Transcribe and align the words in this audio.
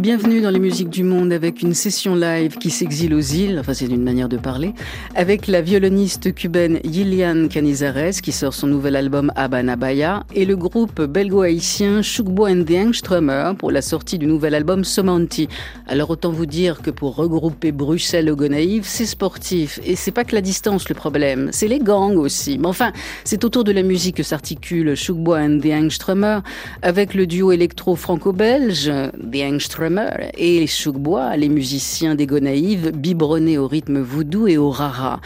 Bienvenue 0.00 0.40
dans 0.40 0.48
les 0.48 0.58
musiques 0.58 0.88
du 0.88 1.04
monde 1.04 1.30
avec 1.30 1.60
une 1.60 1.74
session 1.74 2.14
live 2.14 2.56
qui 2.56 2.70
s'exile 2.70 3.12
aux 3.12 3.20
îles, 3.20 3.58
enfin 3.60 3.74
c'est 3.74 3.84
une 3.84 4.02
manière 4.02 4.30
de 4.30 4.38
parler, 4.38 4.72
avec 5.14 5.46
la 5.46 5.60
violoniste 5.60 6.34
cubaine 6.34 6.80
Yilian 6.84 7.48
Canizares 7.48 8.22
qui 8.22 8.32
sort 8.32 8.54
son 8.54 8.66
nouvel 8.66 8.96
album 8.96 9.30
Abanabaya 9.36 10.24
et 10.34 10.46
le 10.46 10.56
groupe 10.56 11.02
belgo-haïtien 11.02 12.00
Shukbo 12.00 12.46
and 12.46 12.64
the 12.64 12.76
Angströmer 12.76 13.52
pour 13.58 13.70
la 13.70 13.82
sortie 13.82 14.16
du 14.16 14.24
nouvel 14.24 14.54
album 14.54 14.84
Somanti. 14.84 15.48
Alors 15.86 16.08
autant 16.08 16.30
vous 16.30 16.46
dire 16.46 16.80
que 16.80 16.90
pour 16.90 17.16
regrouper 17.16 17.70
Bruxelles 17.70 18.30
au 18.30 18.36
Gonaïve, 18.36 18.84
c'est 18.86 19.04
sportif 19.04 19.80
et 19.84 19.96
c'est 19.96 20.12
pas 20.12 20.24
que 20.24 20.34
la 20.34 20.40
distance 20.40 20.88
le 20.88 20.94
problème, 20.94 21.50
c'est 21.52 21.68
les 21.68 21.78
gangs 21.78 22.16
aussi. 22.16 22.56
Mais 22.56 22.68
enfin, 22.68 22.92
c'est 23.24 23.44
autour 23.44 23.64
de 23.64 23.72
la 23.72 23.82
musique 23.82 24.16
que 24.16 24.22
s'articule 24.22 24.94
Shukbo 24.94 25.34
and 25.34 25.58
the 25.62 25.74
Angströmer 25.74 26.38
avec 26.80 27.12
le 27.12 27.26
duo 27.26 27.52
électro-franco-belge 27.52 28.90
The 29.30 29.42
Angströmer 29.42 29.89
et 30.36 30.60
les 30.60 30.66
Choukbois, 30.66 31.36
les 31.36 31.48
musiciens 31.48 32.14
des 32.14 32.26
Gonaïves, 32.26 32.92
biberonnés 32.92 33.58
au 33.58 33.66
rythme 33.66 34.00
voodoo 34.00 34.46
et 34.46 34.56
au 34.56 34.70
rara. 34.70 35.20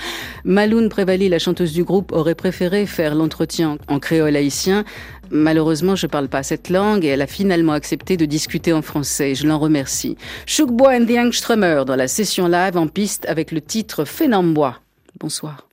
Maloun 0.44 0.88
Prévali, 0.88 1.28
la 1.28 1.38
chanteuse 1.38 1.72
du 1.72 1.84
groupe, 1.84 2.12
aurait 2.12 2.34
préféré 2.34 2.86
faire 2.86 3.14
l'entretien 3.14 3.78
en 3.88 3.98
créole 3.98 4.36
haïtien. 4.36 4.84
Malheureusement, 5.30 5.96
je 5.96 6.06
parle 6.06 6.28
pas 6.28 6.42
cette 6.42 6.70
langue 6.70 7.04
et 7.04 7.08
elle 7.08 7.22
a 7.22 7.26
finalement 7.26 7.72
accepté 7.72 8.16
de 8.16 8.24
discuter 8.24 8.72
en 8.72 8.82
français. 8.82 9.34
Je 9.34 9.46
l'en 9.46 9.58
remercie. 9.58 10.16
Choukbois 10.46 10.96
and 10.96 11.06
the 11.06 11.18
Angströmer 11.18 11.84
dans 11.86 11.96
la 11.96 12.08
session 12.08 12.46
live 12.48 12.76
en 12.76 12.86
piste 12.86 13.26
avec 13.26 13.52
le 13.52 13.60
titre 13.60 14.04
Fénambois. 14.04 14.80
Bonsoir. 15.18 15.68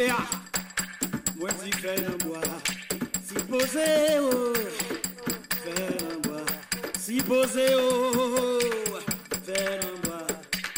oh, 0.00 1.48
faire 1.84 1.98
un 2.08 2.23
bois. 6.22 6.44
Si 6.98 7.16
posé 7.22 7.66
oh, 7.76 8.58
faire 9.44 9.80
un 9.82 10.06
bois. 10.06 10.26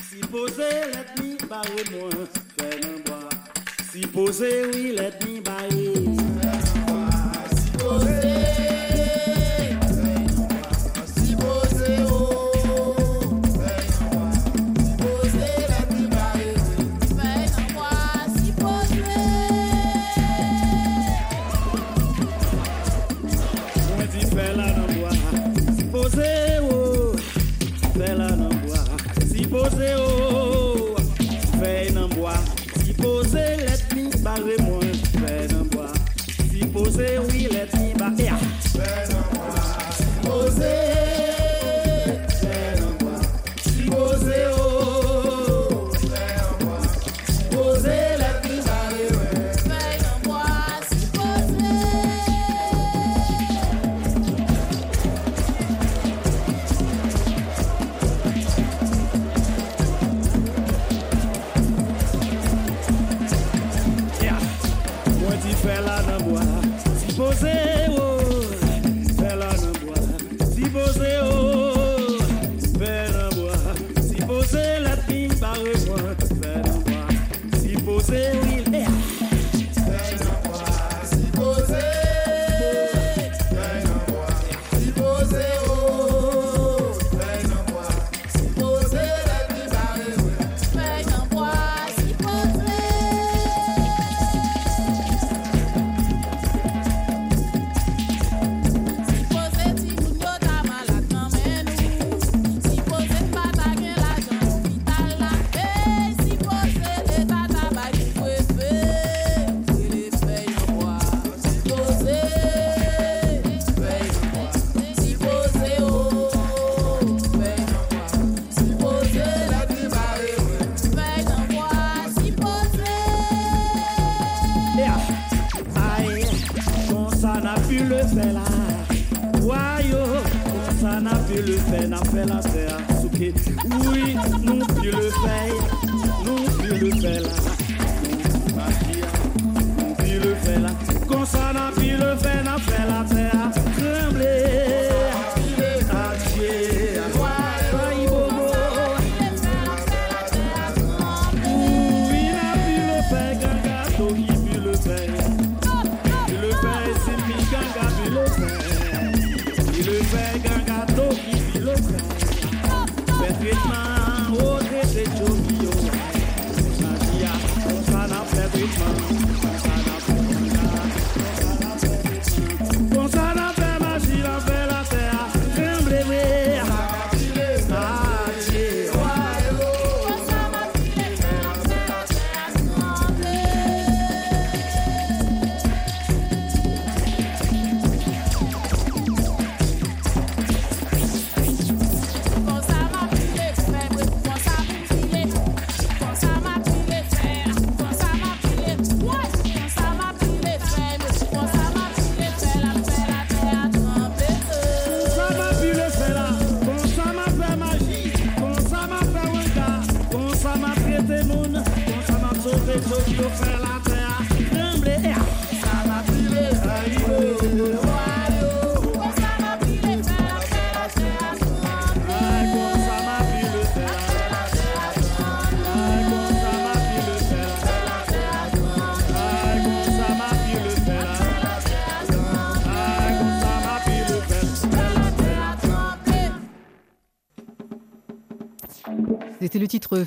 Si 0.09 0.21
posé 0.21 0.71
let 0.93 1.23
me 1.23 1.47
barrer 1.47 1.85
moi, 1.93 2.11
faire 2.59 2.81
un 2.85 2.99
bois. 3.09 3.29
Si 3.93 4.01
posé 4.07 4.67
oui 4.73 4.95
let 4.97 5.19
me 5.27 5.41
barrer. 5.41 6.06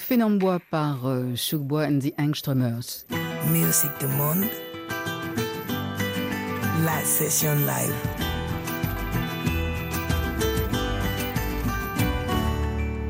Le 0.09 0.15
titre 0.15 0.25
Fénambois 0.25 0.59
par 0.71 1.07
euh, 1.07 1.35
Shugbois 1.35 1.85
and 1.85 1.99
the 1.99 2.13
Angstromers. 2.19 3.05
Music 3.51 3.89
du 3.99 4.07
monde. 4.07 4.45
La 6.83 7.03
session 7.03 7.55
live. 7.55 7.93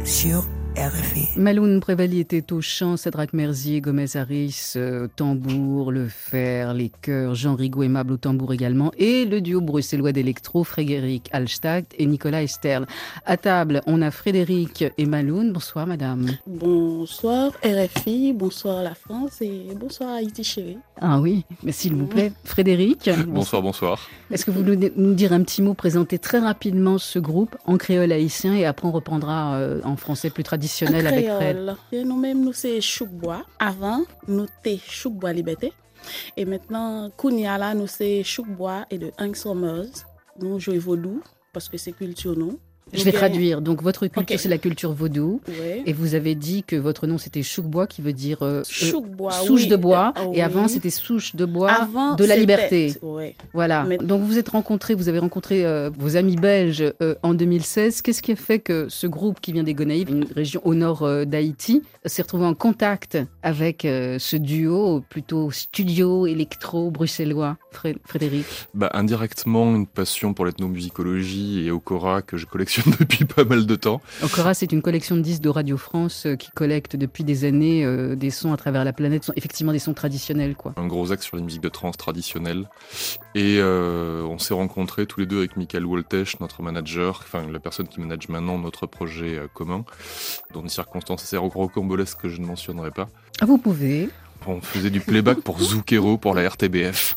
Sur 0.04 0.44
RFI. 0.90 1.40
Maloun 1.40 1.80
Prévali 1.80 2.20
était 2.20 2.52
au 2.52 2.62
chant, 2.62 2.98
Cédrac 2.98 3.34
Merzier, 3.34 3.80
Gomez 3.80 4.16
Harris, 4.16 4.74
euh, 4.76 5.08
tambour, 5.16 5.92
le 5.92 6.08
fer, 6.08 6.74
les 6.74 6.90
chœurs, 6.90 7.36
Jean 7.36 7.56
Rigaud 7.56 7.84
aimable 7.84 8.14
au 8.14 8.18
tambour 8.18 8.54
également, 8.54 8.92
et 8.98 9.26
le 9.26 9.40
duo 9.40 9.62
bruxellois 9.62 10.12
d'électro, 10.12 10.64
Frédéric 10.64 11.30
Alstadt 11.32 11.86
et 11.98 12.06
Nicolas 12.08 12.42
Esterle. 12.42 12.88
À 13.26 13.38
table, 13.38 13.82
on 13.86 14.02
a 14.02 14.10
Frédéric 14.10 14.84
et 14.98 15.06
Maloun. 15.06 15.54
Bonsoir 15.54 15.86
madame. 15.86 16.32
Bonsoir 16.48 17.52
RFI, 17.64 18.34
bonsoir 18.34 18.82
la 18.82 18.96
France 18.96 19.42
et 19.42 19.68
bonsoir 19.80 20.16
Haïti 20.16 20.44
chérie. 20.44 20.78
Ah 21.00 21.20
oui, 21.20 21.46
mais 21.64 21.72
s'il 21.72 21.94
vous 21.94 22.08
plaît, 22.08 22.32
Frédéric. 22.44 23.10
Bonsoir, 23.28 23.62
bonsoir. 23.62 24.10
Est-ce 24.32 24.46
que 24.46 24.52
vous 24.52 24.64
nous 24.64 24.76
nous 24.96 25.14
dire 25.14 25.34
un 25.34 25.44
petit 25.44 25.62
mot, 25.62 25.74
présenter 25.74 26.18
très 26.18 26.40
rapidement 26.40 26.98
ce 26.98 27.20
groupe 27.20 27.56
en 27.66 27.78
créole 27.78 28.12
haïtien 28.12 28.56
et 28.56 28.66
après 28.66 28.88
on 28.88 28.92
reprendra 28.92 29.56
euh, 29.56 29.82
en 29.84 29.96
français 29.96 30.30
plus 30.30 30.44
traditionnel 30.44 30.79
avec 30.88 32.04
nous-mêmes, 32.06 32.44
nous 32.44 32.54
c'est 32.54 32.82
Choukbois. 32.82 33.46
Avant, 33.60 34.04
nous 34.28 34.48
t'es 34.64 34.78
Choukbois 34.78 35.34
Liberté. 35.34 35.74
Et 36.38 36.46
maintenant, 36.46 37.10
Kounia 37.16 37.58
là, 37.58 37.74
nous 37.74 37.88
c'est 37.88 38.24
Choukbois 38.24 38.86
et 38.90 38.98
de 38.98 39.12
Hank 39.18 39.36
Summers. 39.36 40.06
Nous 40.40 40.60
jouons 40.60 40.80
vaudou 40.80 41.22
parce 41.52 41.68
que 41.68 41.78
c'est 41.78 41.92
culture 41.92 42.38
nous. 42.38 42.60
Je 42.94 43.04
vais 43.04 43.12
traduire. 43.12 43.62
Donc 43.62 43.82
votre 43.82 44.08
culture, 44.08 44.40
c'est 44.40 44.50
la 44.50 44.58
culture 44.58 44.94
vaudou. 44.94 45.42
Oui. 45.48 45.56
Et 45.86 45.94
vous 45.94 46.16
avez 46.16 46.36
dit 46.36 46.64
que 46.64 46.76
votre 46.76 47.08
nom 47.08 47.18
c'était 47.18 47.44
Choukbois, 47.44 47.88
qui 47.88 48.02
veut 48.02 48.14
dire 48.14 48.42
euh, 48.42 48.62
euh, 48.62 48.64
souche 48.64 49.62
oui. 49.64 49.68
de 49.68 49.76
bois. 49.76 50.14
Euh, 50.18 50.32
Et 50.34 50.42
avant 50.42 50.68
c'était 50.68 50.90
souche 50.90 51.36
de 51.36 51.46
bois 51.46 51.72
Avant, 51.72 52.16
de 52.16 52.26
la 52.26 52.36
liberté. 52.36 52.94
Voilà. 53.54 53.84
Mais- 53.84 53.98
Donc 53.98 54.22
vous 54.22 54.28
vous 54.28 54.38
êtes 54.38 54.50
rencontrés, 54.50 54.94
vous 54.96 55.10
avez 55.10 55.20
rencontré 55.20 55.66
euh, 55.66 55.90
vos 55.98 56.16
amis 56.16 56.36
belges 56.36 56.84
euh, 57.02 57.16
en 57.24 57.34
2016. 57.34 58.02
Qu'est-ce 58.02 58.22
qui 58.22 58.32
a 58.32 58.36
fait 58.36 58.60
que 58.60 58.88
ce 58.90 59.08
groupe 59.08 59.40
qui 59.42 59.52
vient 59.54 59.64
des 59.64 59.74
Gonaïves, 59.74 60.10
une 60.10 60.26
région 60.36 60.62
au 60.64 60.76
nord 60.76 61.08
d'Haïti, 61.26 61.84
s'est 62.06 62.22
retrouvé 62.22 62.46
en 62.46 62.54
contact 62.54 63.18
avec 63.44 63.82
ce 63.84 64.36
duo 64.38 65.02
plutôt 65.10 65.52
studio 65.52 66.26
électro 66.28 66.92
bruxellois, 66.92 67.58
Frédéric 67.72 68.46
Bah, 68.74 68.90
indirectement, 68.94 69.76
une 69.76 69.88
passion 69.88 70.34
pour 70.34 70.46
l'ethnomusicologie 70.46 71.66
et 71.66 71.72
Okora 71.72 72.22
que 72.22 72.38
je 72.38 72.46
collectionne 72.46 72.94
depuis 73.00 73.26
pas 73.26 73.44
mal 73.44 73.66
de 73.66 73.76
temps. 73.76 74.02
Okora, 74.24 74.54
c'est 74.54 74.72
une 74.72 74.82
collection 74.82 75.16
de 75.16 75.22
disques 75.22 75.42
de 75.42 75.50
Radio 75.50 75.78
France 75.78 76.26
euh, 76.26 76.36
qui 76.36 76.50
collecte 76.52 76.96
depuis 76.96 77.24
des 77.24 77.46
années 77.46 77.86
euh, 77.86 78.16
des 78.16 78.30
sons 78.30 78.54
à 78.54 78.58
travers 78.58 78.84
la 78.84 78.94
planète, 78.94 79.24
sont 79.24 79.34
effectivement 79.36 79.72
des 79.72 79.80
sons 79.80 79.94
traditionnels, 79.94 80.56
quoi. 80.56 80.74
Un 80.78 80.88
gros 80.88 81.12
axe 81.12 81.26
sur 81.26 81.38
les 81.38 81.44
musiques 81.44 81.64
de 81.64 81.70
trance 81.70 81.98
traditionnelles. 81.98 82.68
Et 83.36 83.58
euh, 83.60 84.24
on 84.24 84.38
s'est 84.38 84.54
rencontrés 84.54 85.06
tous 85.06 85.20
les 85.20 85.26
deux 85.26 85.40
avec 85.40 85.58
Michael 85.58 85.86
Woltesch, 85.86 86.40
notre 86.40 86.62
manager, 86.62 87.22
enfin 87.24 87.46
la 87.50 87.60
personne 87.60 87.88
qui 87.88 88.00
manage 88.00 88.30
maintenant 88.30 88.58
notre 88.58 88.86
projet 88.86 89.38
euh, 89.38 89.48
commun, 89.54 89.86
dans 90.54 90.62
des 90.62 90.70
circonstances 90.70 91.24
assez 91.24 91.38
rocambolesques 91.38 92.20
que 92.22 92.30
je 92.30 92.42
ne 92.42 92.46
mentionnerai 92.46 92.92
pas. 92.92 93.08
Ah, 93.42 93.46
vous 93.46 93.58
pouvez. 93.58 94.10
On 94.48 94.62
faisait 94.62 94.90
du 94.90 95.00
playback 95.00 95.42
pour 95.42 95.62
Zoukero 95.62 96.18
pour 96.18 96.34
la 96.34 96.50
RTBF. 96.50 97.16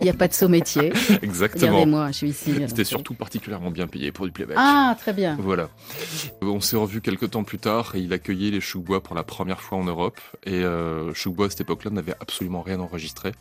Il 0.00 0.04
n'y 0.04 0.10
a 0.10 0.14
pas 0.14 0.28
de 0.28 0.32
saut 0.32 0.48
métier. 0.48 0.92
Exactement. 1.22 1.72
Regardez-moi, 1.72 2.06
je 2.08 2.16
suis 2.16 2.28
ici. 2.30 2.54
C'était 2.68 2.84
surtout 2.84 3.12
particulièrement 3.14 3.70
bien 3.70 3.86
payé 3.86 4.12
pour 4.12 4.24
du 4.24 4.32
playback. 4.32 4.56
Ah, 4.58 4.96
très 4.98 5.12
bien. 5.12 5.36
Voilà. 5.38 5.68
On 6.40 6.60
s'est 6.60 6.76
revus 6.76 7.00
quelques 7.02 7.30
temps 7.32 7.44
plus 7.44 7.58
tard 7.58 7.92
et 7.94 8.00
il 8.00 8.12
accueillait 8.12 8.50
les 8.50 8.60
Choukbois 8.60 9.02
pour 9.02 9.14
la 9.14 9.24
première 9.24 9.60
fois 9.60 9.78
en 9.78 9.84
Europe. 9.84 10.20
Et 10.44 10.64
euh, 10.64 11.12
Choukbois, 11.12 11.46
à 11.46 11.50
cette 11.50 11.62
époque-là, 11.62 11.90
n'avait 11.90 12.14
absolument 12.20 12.62
rien 12.62 12.80
enregistré. 12.80 13.32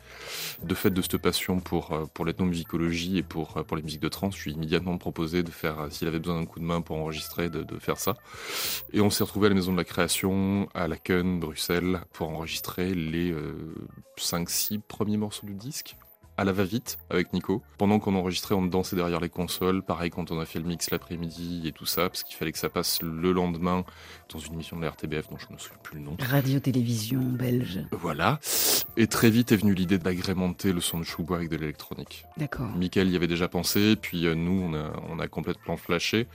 De 0.64 0.76
fait 0.76 0.90
de 0.90 1.02
cette 1.02 1.18
passion 1.18 1.60
pour, 1.60 1.94
euh, 1.94 2.06
pour 2.14 2.26
l'ethnomusicologie 2.26 3.18
et 3.20 3.24
pour, 3.24 3.58
euh, 3.58 3.64
pour 3.64 3.78
les 3.78 3.84
musiques 3.84 4.02
de 4.02 4.10
trance, 4.10 4.36
je 4.36 4.44
lui 4.44 4.52
ai 4.52 4.54
immédiatement 4.56 4.98
proposé 4.98 5.44
de 5.44 5.52
faire, 5.52 5.80
euh, 5.80 5.90
s'il 5.90 6.08
avait 6.08 6.20
besoin 6.20 6.40
d'un 6.40 6.46
coup 6.46 6.60
de 6.60 6.66
main 6.66 6.82
pour 6.82 6.98
enregistrer, 6.98 7.50
de, 7.50 7.64
de 7.64 7.80
faire 7.80 7.98
ça. 7.98 8.16
Et 8.92 9.00
on 9.02 9.10
s'est 9.10 9.24
retrouvés 9.24 9.46
à 9.46 9.50
la 9.50 9.56
Maison 9.56 9.72
de 9.72 9.78
la 9.78 9.84
Création, 9.86 10.68
à 10.74 10.82
la 10.82 10.88
Laken, 10.90 11.40
Bruxelles, 11.40 12.02
pour 12.12 12.30
enregistrer 12.30 12.71
les 12.80 13.36
5-6 14.18 14.80
premiers 14.82 15.18
morceaux 15.18 15.48
du 15.48 15.56
disque 15.56 15.98
à 16.38 16.44
la 16.44 16.52
va-vite 16.52 16.98
avec 17.10 17.34
Nico. 17.34 17.62
Pendant 17.78 18.00
qu'on 18.00 18.16
enregistrait, 18.16 18.56
on 18.56 18.66
dansait 18.66 18.96
derrière 18.96 19.20
les 19.20 19.30
consoles. 19.30 19.84
Pareil 19.84 20.10
quand 20.10 20.32
on 20.32 20.40
a 20.40 20.46
fait 20.46 20.60
le 20.60 20.66
mix 20.66 20.92
l'après-midi 20.92 21.64
et 21.66 21.72
tout 21.72 21.86
ça, 21.86 22.10
parce 22.10 22.24
qu'il 22.24 22.36
fallait 22.36 22.52
que 22.52 22.58
ça 22.58 22.70
passe 22.70 23.02
le 23.02 23.32
lendemain 23.32 23.84
dans 24.34 24.40
une 24.40 24.54
émission 24.54 24.78
de 24.78 24.84
la 24.84 24.92
RTBF 24.92 25.30
dont 25.30 25.38
je 25.38 25.48
ne 25.48 25.54
me 25.54 25.58
souviens 25.58 25.78
plus 25.84 25.98
le 25.98 26.06
nom. 26.06 26.18
Radio-télévision 26.20 27.20
belge. 27.22 27.80
Voilà. 27.92 28.40
Et 28.98 29.08
très 29.08 29.30
vite 29.30 29.52
est 29.52 29.58
venue 29.58 29.74
l'idée 29.74 29.98
d'agrémenter 29.98 30.74
le 30.74 30.82
son 30.82 31.00
de 31.00 31.04
Choubois 31.04 31.38
avec 31.38 31.50
de 31.50 31.58
l'électronique. 31.58 32.26
D'accord. 32.38 32.70
Michael 32.76 33.10
y 33.10 33.16
avait 33.16 33.28
déjà 33.28 33.48
pensé, 33.48 33.96
puis 33.96 34.26
euh, 34.26 34.36
nous, 34.36 34.62
on 34.64 34.74
a, 34.74 34.92
on 35.10 35.20
a 35.20 35.28
complètement 35.28 35.78
flashé. 35.78 36.28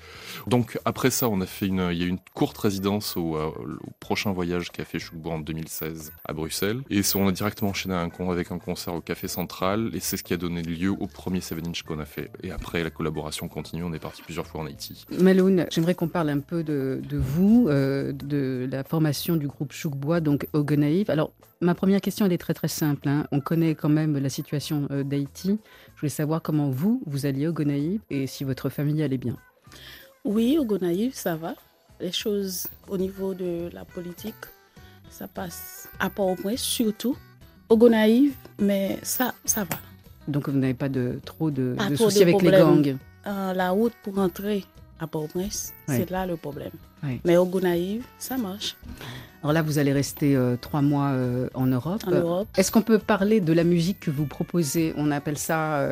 Donc 0.46 0.78
après 0.84 1.10
ça, 1.10 1.28
on 1.28 1.40
a 1.40 1.46
fait 1.46 1.66
une, 1.66 1.88
il 1.90 1.98
y 1.98 2.02
a 2.02 2.06
eu 2.06 2.10
une 2.10 2.20
courte 2.34 2.56
résidence 2.58 3.16
au, 3.16 3.36
euh, 3.36 3.46
au 3.48 3.90
prochain 4.00 4.32
voyage 4.32 4.70
qu'a 4.70 4.84
fait 4.84 4.98
Choubois 4.98 5.34
en 5.34 5.40
2016 5.40 6.12
à 6.24 6.32
Bruxelles. 6.32 6.82
Et 6.90 7.02
on 7.14 7.28
a 7.28 7.32
directement 7.32 7.70
enchaîné 7.70 7.94
un 7.94 8.10
con 8.10 8.30
avec 8.30 8.50
un 8.50 8.58
concert 8.58 8.94
au 8.94 9.00
Café 9.00 9.28
Central, 9.28 9.90
et 9.96 10.00
c'est 10.00 10.16
ce 10.18 10.22
qui 10.22 10.34
a 10.34 10.36
donné 10.36 10.60
lieu 10.62 10.90
au 10.90 11.06
premier 11.06 11.40
7 11.40 11.66
inch 11.66 11.82
qu'on 11.82 11.98
a 11.98 12.04
fait. 12.04 12.30
Et 12.42 12.50
après, 12.50 12.84
la 12.84 12.90
collaboration 12.90 13.48
continue, 13.48 13.82
on 13.82 13.92
est 13.94 13.98
parti 13.98 14.20
plusieurs 14.22 14.46
fois 14.46 14.60
en 14.60 14.66
Haïti. 14.66 15.06
Maloun, 15.18 15.66
j'aimerais 15.70 15.94
qu'on 15.94 16.08
parle 16.08 16.28
un 16.28 16.40
peu 16.40 16.62
de, 16.62 17.00
de 17.08 17.16
vous, 17.16 17.66
euh, 17.68 18.12
de 18.12 18.68
la 18.70 18.84
formation 18.84 19.36
du 19.36 19.46
groupe 19.48 19.72
Choukbois, 19.72 20.20
donc 20.20 20.46
au 20.52 20.62
Gonaïve. 20.62 21.10
Alors, 21.10 21.32
ma 21.62 21.74
première 21.74 22.02
question, 22.02 22.26
elle 22.26 22.32
est 22.34 22.38
très 22.38 22.52
très 22.54 22.68
simple. 22.68 23.08
hein. 23.08 23.26
On 23.32 23.40
connaît 23.40 23.74
quand 23.74 23.88
même 23.88 24.18
la 24.18 24.28
situation 24.28 24.86
euh, 24.90 25.02
d'Haïti. 25.02 25.58
Je 25.94 26.00
voulais 26.00 26.10
savoir 26.10 26.42
comment 26.42 26.68
vous, 26.68 27.02
vous 27.06 27.24
alliez 27.24 27.48
au 27.48 27.52
Gonaïve 27.52 28.00
et 28.10 28.26
si 28.26 28.44
votre 28.44 28.68
famille 28.68 29.02
allait 29.02 29.16
bien. 29.16 29.36
Oui, 30.24 30.58
au 30.58 30.64
Gonaïve, 30.66 31.14
ça 31.14 31.36
va. 31.36 31.54
Les 32.00 32.12
choses 32.12 32.66
au 32.88 32.98
niveau 32.98 33.32
de 33.32 33.70
la 33.72 33.86
politique, 33.86 34.34
ça 35.08 35.26
passe 35.26 35.88
à 35.98 36.10
Port-au-Prince, 36.10 36.60
surtout. 36.60 37.16
Au 37.68 37.76
Gonaïve, 37.76 38.34
mais 38.60 38.98
ça, 39.02 39.34
ça 39.44 39.64
va. 39.64 39.76
Donc, 40.28 40.48
vous 40.48 40.58
n'avez 40.58 40.74
pas 40.74 40.88
de, 40.88 41.20
trop 41.24 41.50
de, 41.50 41.74
Pas 41.76 41.88
de 41.90 41.96
trop 41.96 42.04
soucis 42.10 42.20
de 42.24 42.30
avec 42.30 42.42
les 42.42 42.50
gangs. 42.50 42.96
Euh, 43.26 43.52
la 43.54 43.70
route 43.70 43.92
pour 44.02 44.18
entrer 44.18 44.64
à 45.00 45.06
Port-au-Prince, 45.06 45.72
Ouais. 45.88 45.96
c'est 45.98 46.10
là 46.10 46.26
le 46.26 46.36
problème. 46.36 46.70
Ouais. 47.02 47.20
Mais 47.24 47.36
au 47.36 47.44
Gonaïve, 47.44 48.04
ça 48.18 48.36
marche. 48.36 48.76
Alors 49.42 49.52
là, 49.52 49.62
vous 49.62 49.78
allez 49.78 49.92
rester 49.92 50.34
euh, 50.34 50.56
trois 50.60 50.80
mois 50.80 51.08
euh, 51.10 51.48
en 51.54 51.66
Europe. 51.66 52.02
En 52.06 52.10
Europe, 52.12 52.48
Est-ce 52.56 52.72
qu'on 52.72 52.82
peut 52.82 52.98
parler 52.98 53.40
de 53.40 53.52
la 53.52 53.64
musique 53.64 54.00
que 54.00 54.10
vous 54.10 54.26
proposez? 54.26 54.94
On 54.96 55.10
appelle 55.10 55.38
ça 55.38 55.86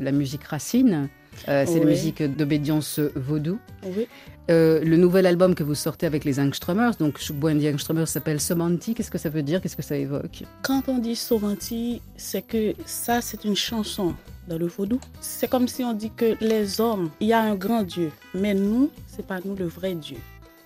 la 0.00 0.12
musique 0.12 0.44
racine. 0.44 1.08
Euh, 1.48 1.64
c'est 1.66 1.78
la 1.78 1.84
musique 1.86 2.22
d'obédience 2.22 3.00
vaudou. 3.14 3.58
oui. 3.84 4.06
Euh, 4.50 4.82
le 4.82 4.96
nouvel 4.96 5.26
album 5.26 5.54
que 5.54 5.62
vous 5.62 5.74
sortez 5.74 6.06
avec 6.06 6.24
les 6.24 6.40
Angstromers, 6.40 6.96
donc 6.98 7.18
the 7.18 7.74
Angstromers 7.74 8.08
s'appelle 8.08 8.40
Somanti. 8.40 8.94
Qu'est-ce 8.94 9.10
que 9.10 9.18
ça 9.18 9.28
veut 9.28 9.42
dire? 9.42 9.60
Qu'est-ce 9.60 9.76
que 9.76 9.82
ça 9.82 9.96
évoque? 9.96 10.44
Quand 10.62 10.88
on 10.88 10.96
dit 10.98 11.16
Somanti, 11.16 12.00
c'est 12.16 12.40
que 12.40 12.72
ça, 12.86 13.20
c'est 13.20 13.44
une 13.44 13.56
chanson 13.56 14.14
dans 14.48 14.56
le 14.56 14.66
vaudou. 14.66 15.00
C'est 15.20 15.48
comme 15.48 15.68
si 15.68 15.84
on 15.84 15.92
dit 15.92 16.10
que 16.16 16.34
les 16.40 16.80
hommes, 16.80 17.10
il 17.20 17.28
y 17.28 17.34
a 17.34 17.40
un 17.40 17.56
grand 17.56 17.82
Dieu, 17.82 18.10
mais 18.32 18.54
nous, 18.54 18.90
c'est 19.06 19.26
pas 19.26 19.40
nous 19.44 19.54
le 19.54 19.66
vrai 19.66 19.94
Dieu. 19.94 20.16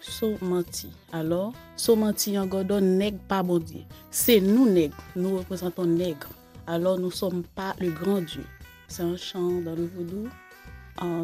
Somanti. 0.01 0.91
Alors, 1.13 1.53
Somanti 1.77 2.39
en 2.39 2.47
godon, 2.47 2.81
nègre 2.81 3.19
pas 3.27 3.43
bon 3.43 3.59
Dieu. 3.59 3.81
C'est 4.13 4.41
nous 4.41 4.69
nègres, 4.71 4.97
nous 5.17 5.39
représentons 5.39 5.87
nègres. 5.87 6.29
Alors, 6.69 7.01
nous 7.01 7.11
sommes 7.11 7.43
pas 7.57 7.75
le 7.81 7.91
grand 7.91 8.21
Dieu. 8.21 8.45
C'est 8.87 9.03
un 9.03 9.17
chant 9.17 9.61
dans 9.65 9.75
le 9.75 9.87
vaudou 9.97 10.29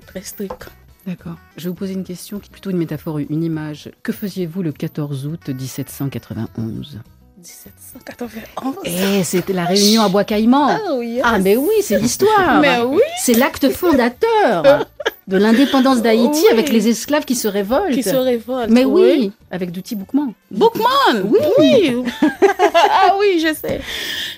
très 0.07 0.23
strict. 0.23 0.71
D'accord. 1.07 1.37
Je 1.57 1.65
vais 1.65 1.69
vous 1.71 1.75
poser 1.75 1.95
une 1.95 2.05
question 2.05 2.39
qui 2.39 2.49
est 2.49 2.53
plutôt 2.53 2.71
une 2.71 2.77
métaphore, 2.77 3.19
une 3.19 3.43
image. 3.43 3.91
Que 4.03 4.13
faisiez-vous 4.13 4.63
le 4.63 4.73
14 4.73 5.27
août 5.27 5.49
1791 5.49 7.01
1791. 7.39 8.75
Eh, 8.85 9.23
c'était 9.25 9.53
la 9.53 9.65
réunion 9.65 10.03
à 10.03 10.09
Bois-Caïman. 10.09 10.69
Ah 10.71 10.95
oui. 10.97 11.21
Ah, 11.23 11.39
mais 11.39 11.57
oui, 11.57 11.71
c'est 11.83 11.99
l'histoire. 11.99 12.61
Mais 12.61 12.81
oui. 12.81 13.01
C'est 13.23 13.35
l'acte 13.35 13.71
fondateur 13.71 14.87
de 15.29 15.37
l'indépendance 15.37 16.03
d'Haïti 16.03 16.41
Oui. 16.45 16.53
avec 16.53 16.71
les 16.71 16.89
esclaves 16.89 17.25
qui 17.25 17.35
se 17.37 17.47
révoltent. 17.47 17.93
Qui 17.95 18.03
se 18.03 18.17
révolte. 18.17 18.71
Mais 18.71 18.85
oui, 18.85 19.31
avec 19.51 19.71
Douti 19.71 19.95
Boukman. 19.95 20.33
Bookman 20.51 21.23
Oui. 21.25 21.39
oui. 21.59 22.05
ah 22.75 23.15
oui 23.21 23.39
je 23.41 23.55
sais. 23.55 23.81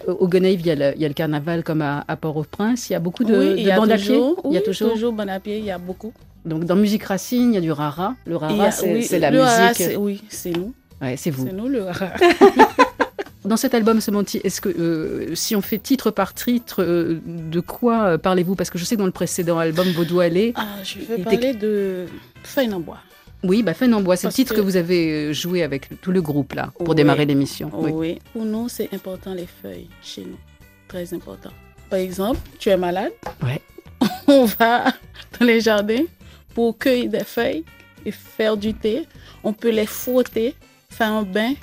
Au 0.06 0.28
Gonaïves, 0.28 0.60
il 0.60 0.66
y, 0.66 0.70
a 0.70 0.74
le- 0.74 0.92
il 0.96 1.00
y 1.02 1.04
a 1.04 1.08
le 1.08 1.14
carnaval 1.14 1.62
comme 1.64 1.82
à, 1.82 2.04
à 2.06 2.16
Port-au-Prince. 2.16 2.90
Il 2.90 2.92
y 2.92 2.96
a 2.96 3.00
beaucoup 3.00 3.24
de, 3.24 3.36
oui, 3.36 3.50
de 3.50 3.56
il 3.56 3.66
y 3.66 3.70
a 3.70 3.76
bandes 3.76 3.92
à 3.92 3.96
pied. 3.96 4.08
toujours, 4.08 4.42
il 4.44 4.52
y 4.52 4.56
a 4.56 4.60
toujours. 4.60 4.92
toujours 4.92 5.12
bandes 5.12 5.30
à 5.30 5.40
pied, 5.40 5.58
il 5.58 5.64
y 5.64 5.70
a 5.70 5.78
beaucoup. 5.78 6.12
Donc 6.44 6.64
dans 6.64 6.76
musique 6.76 7.04
racine, 7.04 7.52
il 7.52 7.54
y 7.54 7.58
a 7.58 7.60
du 7.60 7.72
rara. 7.72 8.14
Le 8.26 8.36
rara, 8.36 8.70
c'est 8.70 9.18
la 9.18 9.30
musique. 9.30 9.96
oui, 9.98 10.22
c'est 10.28 10.50
nous. 10.50 10.72
Ouais, 11.00 11.16
c'est 11.16 11.30
vous. 11.30 11.46
C'est 11.46 11.52
nous 11.52 11.68
le. 11.68 11.86
Dans 13.44 13.56
cet 13.56 13.74
album 13.74 14.02
Semonti, 14.02 14.38
est-ce 14.44 14.60
que 14.60 14.68
euh, 14.68 15.34
si 15.34 15.56
on 15.56 15.62
fait 15.62 15.78
titre 15.78 16.10
par 16.10 16.34
titre, 16.34 16.82
euh, 16.82 17.20
de 17.24 17.60
quoi 17.60 18.02
euh, 18.04 18.18
parlez-vous? 18.18 18.54
Parce 18.54 18.68
que 18.68 18.78
je 18.78 18.84
sais 18.84 18.96
que 18.96 19.00
dans 19.00 19.06
le 19.06 19.12
précédent 19.12 19.58
album 19.58 19.88
Vaudou 19.92 20.20
Allé, 20.20 20.52
Ah, 20.56 20.66
je 20.84 20.98
vais 20.98 21.22
parler 21.22 21.54
de 21.54 22.04
Feuille 22.42 22.72
en 22.74 22.80
bois. 22.80 22.98
oui, 23.42 23.62
bah 23.62 23.72
en 23.80 24.00
bois, 24.02 24.16
c'est 24.16 24.26
le 24.26 24.32
titre 24.34 24.52
que... 24.52 24.58
que- 24.58 24.62
vous 24.62 24.76
avez 24.76 25.32
joué 25.32 25.62
avec 25.62 25.88
tout 26.02 26.12
le 26.12 26.20
groupe 26.20 26.52
là 26.52 26.70
pour 26.78 26.90
Oui. 26.90 26.94
démarrer 26.96 27.24
l'émission. 27.24 27.70
Oui. 27.72 27.90
Oui. 27.94 28.18
Pour 28.34 28.44
nous, 28.44 28.68
c'est 28.68 28.92
important 28.92 29.32
les 29.32 29.48
feuilles 29.62 29.88
chez 30.02 30.20
nous. 30.20 30.38
Très 30.86 31.14
important. 31.14 31.50
Par 31.88 31.98
exemple, 31.98 32.40
tu 32.58 32.68
es 32.68 32.76
malade? 32.76 33.12
Ouais. 33.42 33.62
On 34.26 34.44
va 34.44 34.84
dans 35.38 35.46
les 35.46 35.62
jardins 35.62 36.04
pour 36.54 36.76
cueillir 36.76 37.10
des 37.10 37.24
feuilles 37.24 37.64
et 38.04 38.10
faire 38.12 38.58
du 38.58 38.74
thé. 38.74 39.06
On 39.42 39.54
peut 39.54 39.70
les 39.70 39.86
frotter, 39.86 40.54
faire 40.90 41.12
un 41.12 41.22
bain, 41.22 41.54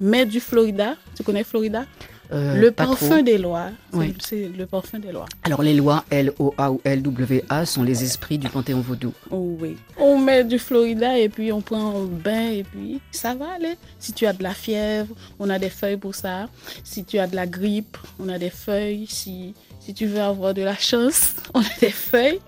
mettre 0.00 0.30
du 0.30 0.40
Florida. 0.40 0.96
Tu 1.16 1.22
connais 1.22 1.44
Florida? 1.44 1.84
Euh, 2.32 2.54
Le 2.60 2.70
parfum 2.70 3.08
trop. 3.16 3.22
des 3.22 3.38
lois. 3.38 3.70
C'est- 3.90 3.98
Oui. 3.98 4.14
C'est 4.20 4.48
le 4.56 4.64
parfum 4.64 5.00
des 5.00 5.10
lois. 5.10 5.26
Alors 5.42 5.62
les 5.62 5.74
lois 5.74 6.04
L-O-A 6.10 6.70
ou 6.70 6.80
L-W-A 6.84 7.66
sont 7.66 7.82
les 7.82 8.04
esprits 8.04 8.38
du 8.38 8.48
panthéon 8.48 8.80
vaudou. 8.80 9.12
Oh 9.32 9.56
oui. 9.60 9.76
On 9.98 10.16
met 10.16 10.44
du 10.44 10.60
Florida 10.60 11.18
et 11.18 11.28
puis 11.28 11.50
on 11.50 11.60
prend 11.60 12.02
un 12.02 12.04
bain 12.06 12.50
et 12.52 12.62
puis 12.62 13.00
ça 13.10 13.34
va 13.34 13.54
aller. 13.54 13.74
Si 13.98 14.12
tu 14.12 14.26
as 14.26 14.32
de 14.32 14.44
la 14.44 14.54
fièvre, 14.54 15.12
on 15.40 15.50
a 15.50 15.58
des 15.58 15.70
feuilles 15.70 15.96
pour 15.96 16.14
ça. 16.14 16.48
Si 16.84 17.04
tu 17.04 17.18
as 17.18 17.26
de 17.26 17.34
la 17.34 17.48
grippe, 17.48 17.98
on 18.20 18.28
a 18.28 18.38
des 18.38 18.50
feuilles. 18.50 19.06
Si, 19.08 19.52
si 19.80 19.92
tu 19.92 20.06
veux 20.06 20.20
avoir 20.20 20.54
de 20.54 20.62
la 20.62 20.76
chance, 20.76 21.34
on 21.54 21.60
a 21.62 21.78
des 21.80 21.90
feuilles. 21.90 22.38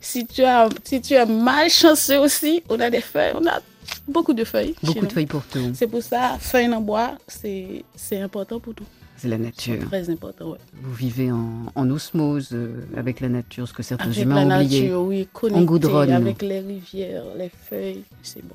Si 0.00 0.24
tu 0.26 0.44
as, 0.44 0.70
si 0.82 1.02
tu 1.02 1.12
es 1.12 1.26
malchanceux 1.26 2.20
aussi, 2.20 2.62
on 2.70 2.80
a 2.80 2.88
des 2.88 3.02
feuilles. 3.02 3.32
On 3.34 3.46
a 3.46 3.60
beaucoup 4.08 4.34
de 4.34 4.44
feuilles. 4.44 4.74
chez 4.80 4.86
Beaucoup 4.86 5.06
de 5.06 5.12
feuilles 5.12 5.26
pour 5.26 5.42
tout. 5.44 5.70
C'est 5.74 5.86
pour 5.86 6.02
ça, 6.02 6.36
feuilles 6.40 6.72
en 6.72 6.80
bois, 6.80 7.16
c'est 7.28 7.84
c'est 7.94 8.20
important 8.20 8.60
pour 8.60 8.74
tout. 8.74 8.84
C'est 9.18 9.28
la 9.28 9.36
C'est 9.38 9.42
nature. 9.44 9.88
très 9.88 10.10
important, 10.10 10.50
ouais. 10.50 10.58
Vous 10.82 10.92
vivez 10.92 11.32
en, 11.32 11.62
en 11.74 11.88
osmose 11.90 12.50
euh, 12.52 12.82
avec 12.98 13.20
la 13.20 13.30
nature, 13.30 13.66
ce 13.66 13.72
que 13.72 13.82
certains 13.82 14.10
Avec 14.10 14.18
humains 14.22 14.44
la 14.44 14.58
ont 14.58 14.60
oublié. 14.62 14.80
nature, 14.82 15.00
oui, 15.04 15.28
connecté 15.32 15.64
goudronne. 15.64 16.10
avec 16.12 16.42
les 16.42 16.60
rivières, 16.60 17.22
les 17.38 17.48
feuilles, 17.48 18.02
c'est 18.22 18.44
bon. 18.46 18.54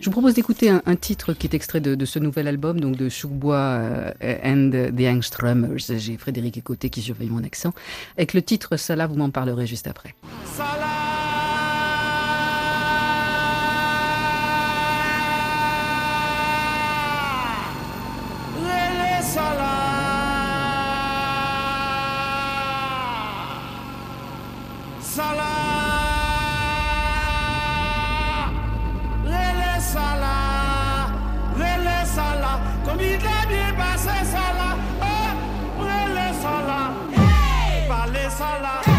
Je 0.00 0.04
vous 0.06 0.10
propose 0.10 0.34
d'écouter 0.34 0.68
un, 0.68 0.82
un 0.84 0.96
titre 0.96 1.32
qui 1.32 1.46
est 1.46 1.54
extrait 1.54 1.80
de, 1.80 1.94
de 1.94 2.04
ce 2.04 2.18
nouvel 2.18 2.48
album, 2.48 2.80
donc 2.80 2.96
de 2.96 3.08
Choukbois 3.08 3.54
euh, 3.54 4.12
and 4.42 4.70
the 4.96 5.02
Angströmers. 5.02 5.78
J'ai 5.96 6.16
Frédéric 6.16 6.56
Écoté 6.58 6.90
qui 6.90 7.02
surveille 7.02 7.30
mon 7.30 7.44
accent. 7.44 7.72
Avec 8.16 8.34
le 8.34 8.42
titre 8.42 8.76
Salah, 8.76 9.06
vous 9.06 9.14
m'en 9.14 9.30
parlerez 9.30 9.68
juste 9.68 9.86
après. 9.86 10.16
Lele 10.58 11.19
Parlez 38.50 38.80
Salah. 38.82 38.89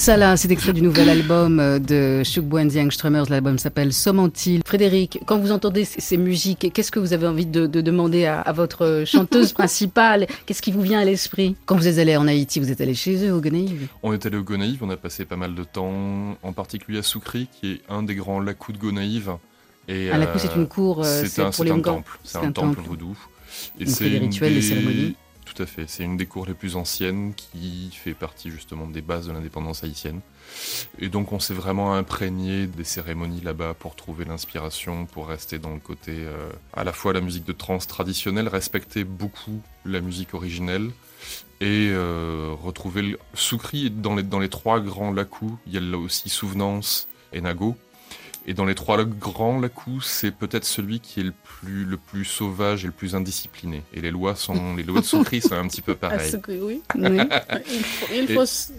Salah, 0.00 0.38
c'est 0.38 0.50
extrait 0.50 0.72
du 0.72 0.80
nouvel 0.80 1.10
album 1.10 1.60
euh, 1.60 1.78
de 1.78 2.22
the 2.24 2.76
Angströmers. 2.78 3.28
L'album 3.28 3.58
s'appelle 3.58 3.92
Somantil. 3.92 4.62
Frédéric, 4.64 5.18
quand 5.26 5.38
vous 5.38 5.52
entendez 5.52 5.84
ces, 5.84 6.16
musiques, 6.16 6.72
qu'est-ce 6.72 6.90
que 6.90 6.98
vous 6.98 7.12
avez 7.12 7.26
envie 7.26 7.44
de, 7.44 7.66
de 7.66 7.82
demander 7.82 8.24
à, 8.24 8.40
à 8.40 8.52
votre 8.52 9.02
chanteuse 9.04 9.52
principale? 9.60 10.26
Qu'est-ce 10.46 10.62
qui 10.62 10.72
vous 10.72 10.80
vient 10.80 11.00
à 11.00 11.04
l'esprit? 11.04 11.54
Quand 11.66 11.76
vous 11.76 11.86
êtes 11.86 11.98
allé 11.98 12.16
en 12.16 12.26
Haïti, 12.26 12.60
vous 12.60 12.70
êtes 12.72 12.80
allé 12.80 12.94
chez 12.94 13.28
eux 13.28 13.34
au 13.34 13.42
Gonaïves 13.42 13.88
On 14.02 14.14
est 14.14 14.24
allé 14.24 14.38
au 14.38 14.42
Gonaïves, 14.42 14.78
on 14.82 14.88
a 14.88 14.96
passé 14.96 15.26
pas 15.26 15.36
mal 15.36 15.54
de 15.54 15.64
temps, 15.64 15.92
en 16.42 16.52
particulier 16.54 17.00
à 17.00 17.02
Soukri, 17.02 17.48
qui 17.60 17.72
est 17.72 17.80
un 17.90 18.02
des 18.02 18.14
grands 18.14 18.40
lacous 18.40 18.72
de 18.72 18.78
Gonaïves. 18.78 19.32
Et, 19.86 20.10
À 20.10 20.16
la 20.16 20.24
coup, 20.24 20.38
euh, 20.38 20.40
c'est 20.40 20.56
une 20.56 20.66
cour, 20.66 21.00
euh, 21.00 21.20
c'est 21.20 21.28
c'est 21.28 21.42
un, 21.42 21.44
pour 21.46 21.56
c'est 21.56 21.64
les 21.64 21.70
un 21.72 21.76
Ngans. 21.76 21.82
temple, 21.96 22.18
c'est 22.24 22.38
C'est 22.38 22.38
un, 22.38 22.48
un 22.48 22.52
temple 22.52 22.76
temple. 22.76 22.88
vaudou. 22.88 23.18
Et 23.78 23.82
a 23.84 24.08
des 24.08 24.18
rituels, 24.18 24.54
des 24.54 24.62
cérémonies. 24.62 25.14
Tout 25.52 25.64
à 25.64 25.66
fait, 25.66 25.86
c'est 25.88 26.04
une 26.04 26.16
des 26.16 26.26
cours 26.26 26.46
les 26.46 26.54
plus 26.54 26.76
anciennes 26.76 27.34
qui 27.34 27.90
fait 27.92 28.14
partie 28.14 28.50
justement 28.50 28.86
des 28.86 29.00
bases 29.00 29.26
de 29.26 29.32
l'indépendance 29.32 29.82
haïtienne. 29.82 30.20
Et 31.00 31.08
donc 31.08 31.32
on 31.32 31.40
s'est 31.40 31.54
vraiment 31.54 31.94
imprégné 31.94 32.68
des 32.68 32.84
cérémonies 32.84 33.40
là-bas 33.40 33.74
pour 33.74 33.96
trouver 33.96 34.24
l'inspiration, 34.24 35.06
pour 35.06 35.26
rester 35.26 35.58
dans 35.58 35.74
le 35.74 35.80
côté 35.80 36.12
euh, 36.12 36.50
à 36.72 36.84
la 36.84 36.92
fois 36.92 37.12
la 37.12 37.20
musique 37.20 37.44
de 37.44 37.52
trance 37.52 37.88
traditionnelle, 37.88 38.46
respecter 38.46 39.02
beaucoup 39.02 39.60
la 39.84 40.00
musique 40.00 40.34
originelle 40.34 40.90
et 41.60 41.88
euh, 41.90 42.54
retrouver 42.62 43.02
le... 43.02 43.18
Soukri 43.34 43.90
dans 43.90 44.14
les, 44.14 44.22
dans 44.22 44.38
les 44.38 44.48
trois 44.48 44.78
grands 44.78 45.12
lacous, 45.12 45.58
il 45.66 45.72
y 45.72 45.78
a 45.78 45.80
là 45.80 45.98
aussi 45.98 46.28
Souvenance 46.28 47.08
et 47.32 47.40
Nago. 47.40 47.76
Et 48.50 48.52
dans 48.54 48.64
les 48.64 48.74
trois 48.74 49.04
grands 49.04 49.60
lacous, 49.60 50.00
c'est 50.02 50.32
peut-être 50.32 50.64
celui 50.64 50.98
qui 50.98 51.20
est 51.20 51.22
le 51.22 51.32
plus, 51.44 51.84
le 51.84 51.96
plus 51.96 52.24
sauvage 52.24 52.82
et 52.82 52.88
le 52.88 52.92
plus 52.92 53.14
indiscipliné. 53.14 53.84
Et 53.94 54.00
les 54.00 54.10
lois, 54.10 54.34
sont, 54.34 54.74
les 54.74 54.82
lois 54.82 55.02
de 55.02 55.06
Soukri 55.06 55.40
sont 55.40 55.54
un 55.54 55.68
petit 55.68 55.82
peu 55.82 55.94
pareilles. 55.94 56.34
oui. 56.48 56.82
Oui. 56.96 57.18
Il 57.70 57.84
faut, 57.84 58.06
il 58.12 58.28
faut 58.34 58.46
ce 58.46 58.72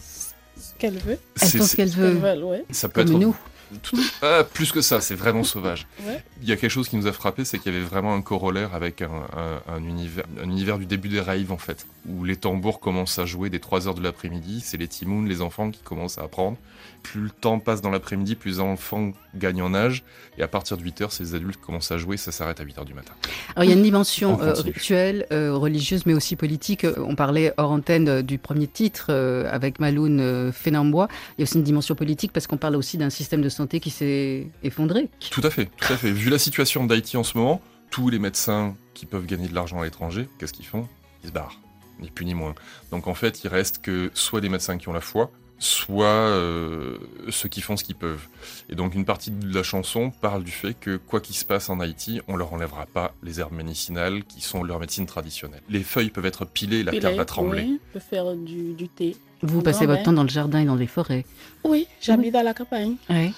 ce 0.58 0.74
qu'elle 0.78 0.98
veut. 1.00 1.18
Elle 1.42 1.48
C'est- 1.48 1.58
pense 1.60 1.74
qu'elle 1.76 1.90
Ce 1.90 1.96
qu'elle 1.96 2.18
veut, 2.18 2.44
ouais. 2.44 2.66
Ça 2.72 2.90
peut 2.90 3.06
comme 3.06 3.14
être 3.14 3.20
nous. 3.20 3.36
tout 3.82 3.98
ah, 4.22 4.44
plus 4.44 4.74
que 4.74 4.82
ça, 4.82 5.00
c'est 5.00 5.16
vraiment 5.16 5.46
sauvage. 5.46 5.88
Ouais. 6.06 6.22
Il 6.42 6.50
y 6.50 6.52
a 6.52 6.58
quelque 6.58 6.70
chose 6.72 6.90
qui 6.90 6.98
nous 6.98 7.08
a 7.08 7.14
frappé, 7.14 7.46
c'est 7.46 7.58
qu'il 7.58 7.72
y 7.72 7.76
avait 7.78 7.86
vraiment 7.86 8.14
un 8.14 8.22
corollaire 8.22 8.74
avec 8.76 9.02
un, 9.02 9.10
un- 9.38 9.74
un 9.74 9.84
univers, 9.86 10.26
un 10.44 10.50
univers 10.50 10.78
du 10.80 10.86
début 10.86 11.08
des 11.08 11.22
raves 11.22 11.52
en 11.54 11.58
fait, 11.58 11.88
où 12.08 12.24
les 12.24 12.36
tambours 12.36 12.80
commencent 12.80 13.20
à 13.20 13.26
jouer 13.26 13.50
dès 13.50 13.60
3 13.60 13.88
heures 13.88 13.96
de 13.96 14.02
l'après-midi, 14.02 14.62
c'est 14.64 14.78
les 14.78 14.88
timouns, 14.88 15.24
les 15.24 15.42
enfants 15.42 15.70
qui 15.70 15.82
commencent 15.82 16.18
à 16.18 16.24
apprendre. 16.24 16.58
Plus 17.04 17.22
le 17.22 17.30
temps 17.30 17.60
passe 17.60 17.82
dans 17.82 17.90
l'après-midi, 17.90 18.36
plus 18.36 18.52
les 18.52 18.60
enfants 18.60 19.12
gagnent 19.36 19.62
en 19.62 19.74
âge, 19.74 20.04
et 20.38 20.44
à 20.44 20.48
partir 20.48 20.78
de 20.78 20.84
8 20.84 21.02
heures, 21.02 21.12
c'est 21.12 21.24
les 21.24 21.36
adultes 21.36 21.58
qui 21.60 21.66
commencent 21.66 21.92
à 21.92 21.98
jouer, 21.98 22.18
ça 22.18 22.32
s'arrête 22.32 22.60
à 22.60 22.64
8 22.64 22.80
heures 22.80 22.86
du 22.86 22.94
matin. 22.94 23.14
Alors 23.56 23.66
il 23.66 23.70
y 23.70 23.74
a 23.74 23.76
une 23.76 23.84
dimension 23.84 24.38
On 24.40 24.42
euh, 24.42 24.54
rituelle, 24.54 25.26
euh, 25.32 25.56
religieuse, 25.56 26.06
mais 26.06 26.14
aussi 26.14 26.36
politique. 26.36 26.86
Euh, 26.86 26.94
On 26.98 27.16
parlait 27.16 27.54
hors 27.58 27.72
antenne 27.72 28.08
euh, 28.08 28.22
du 28.22 28.38
premier 28.38 28.68
titre 28.68 29.08
euh, 29.10 29.50
avec 29.52 29.80
Maloun 29.80 30.20
euh, 30.20 30.52
Fénambois. 30.52 31.08
Il 31.38 31.42
y 31.42 31.44
a 31.44 31.44
aussi 31.44 31.58
une 31.58 31.64
dimension 31.64 31.96
politique 31.96 32.32
parce 32.32 32.48
qu'on 32.48 32.58
parle 32.58 32.76
aussi 32.76 32.98
d'un 32.98 33.10
système 33.10 33.42
de 33.42 33.50
santé 33.50 33.80
qui 33.80 33.90
s'est 33.90 34.48
effondré. 34.64 35.10
Tout 35.32 35.42
à 35.44 35.50
fait, 35.50 35.66
tout 35.66 35.94
à 35.94 35.98
fait. 35.98 36.12
Vu 36.12 36.30
la 36.30 36.40
situation 36.40 36.86
d'Haïti 36.86 37.18
en 37.18 37.24
ce 37.24 37.38
moment, 37.38 37.62
tous 37.90 38.10
les 38.10 38.20
médecins 38.20 38.76
qui 38.94 39.06
peuvent 39.06 39.26
gagner 39.26 39.48
de 39.48 39.56
l'argent 39.56 39.82
à 39.82 39.84
l'étranger, 39.84 40.28
qu'est-ce 40.40 40.54
qu'ils 40.54 40.66
font? 40.66 40.88
Ils 41.24 41.28
se 41.28 41.34
barrent, 41.34 41.60
ni 42.00 42.10
plus 42.10 42.26
ni 42.26 42.34
moins. 42.34 42.56
Donc 42.92 43.08
en 43.08 43.14
fait, 43.14 43.44
il 43.44 43.48
reste 43.48 43.82
que 43.82 44.12
soit 44.14 44.42
des 44.42 44.50
médecins 44.50 44.78
qui 44.78 44.88
ont 44.90 44.94
la 44.94 45.02
foi, 45.02 45.32
soit 45.60 46.06
euh, 46.08 46.98
ceux 47.30 47.48
qui 47.48 47.62
font 47.62 47.78
ce 47.78 47.84
qu'ils 47.84 47.96
peuvent. 47.96 48.26
Et 48.70 48.76
donc 48.76 48.96
une 48.96 49.06
partie 49.06 49.30
de 49.30 49.54
la 49.54 49.62
chanson 49.62 50.10
parle 50.10 50.44
du 50.44 50.52
fait 50.52 50.74
que 50.74 50.98
quoi 50.98 51.22
qu'il 51.22 51.36
se 51.36 51.46
passe 51.46 51.70
en 51.70 51.80
Haïti, 51.80 52.20
on 52.28 52.36
leur 52.36 52.52
enlèvera 52.54 52.88
pas 52.88 53.14
les 53.22 53.40
herbes 53.40 53.54
médicinales 53.54 54.24
qui 54.24 54.42
sont 54.42 54.64
leur 54.64 54.80
médecine 54.80 55.06
traditionnelle. 55.06 55.62
Les 55.70 55.84
feuilles 55.84 56.10
peuvent 56.10 56.26
être 56.26 56.46
pilées, 56.46 56.84
la 56.84 56.92
terre 56.92 57.16
va 57.16 57.26
trembler. 57.26 57.62
Oui, 57.64 57.80
peut 57.94 58.00
faire 58.00 58.34
du, 58.36 58.74
du 58.74 58.90
thé. 58.90 59.16
Vous 59.44 59.62
passez 59.62 59.86
votre 59.86 60.02
temps 60.04 60.14
dans 60.14 60.24
le 60.24 60.30
jardin 60.30 60.62
et 60.62 60.66
dans 60.66 60.76
les 60.76 60.88
forêts. 60.88 61.26
Oui, 61.64 61.88
j'habite 62.02 62.34
à 62.36 62.42
la 62.44 62.54
campagne. 62.56 62.96
Ouais. 63.10 63.32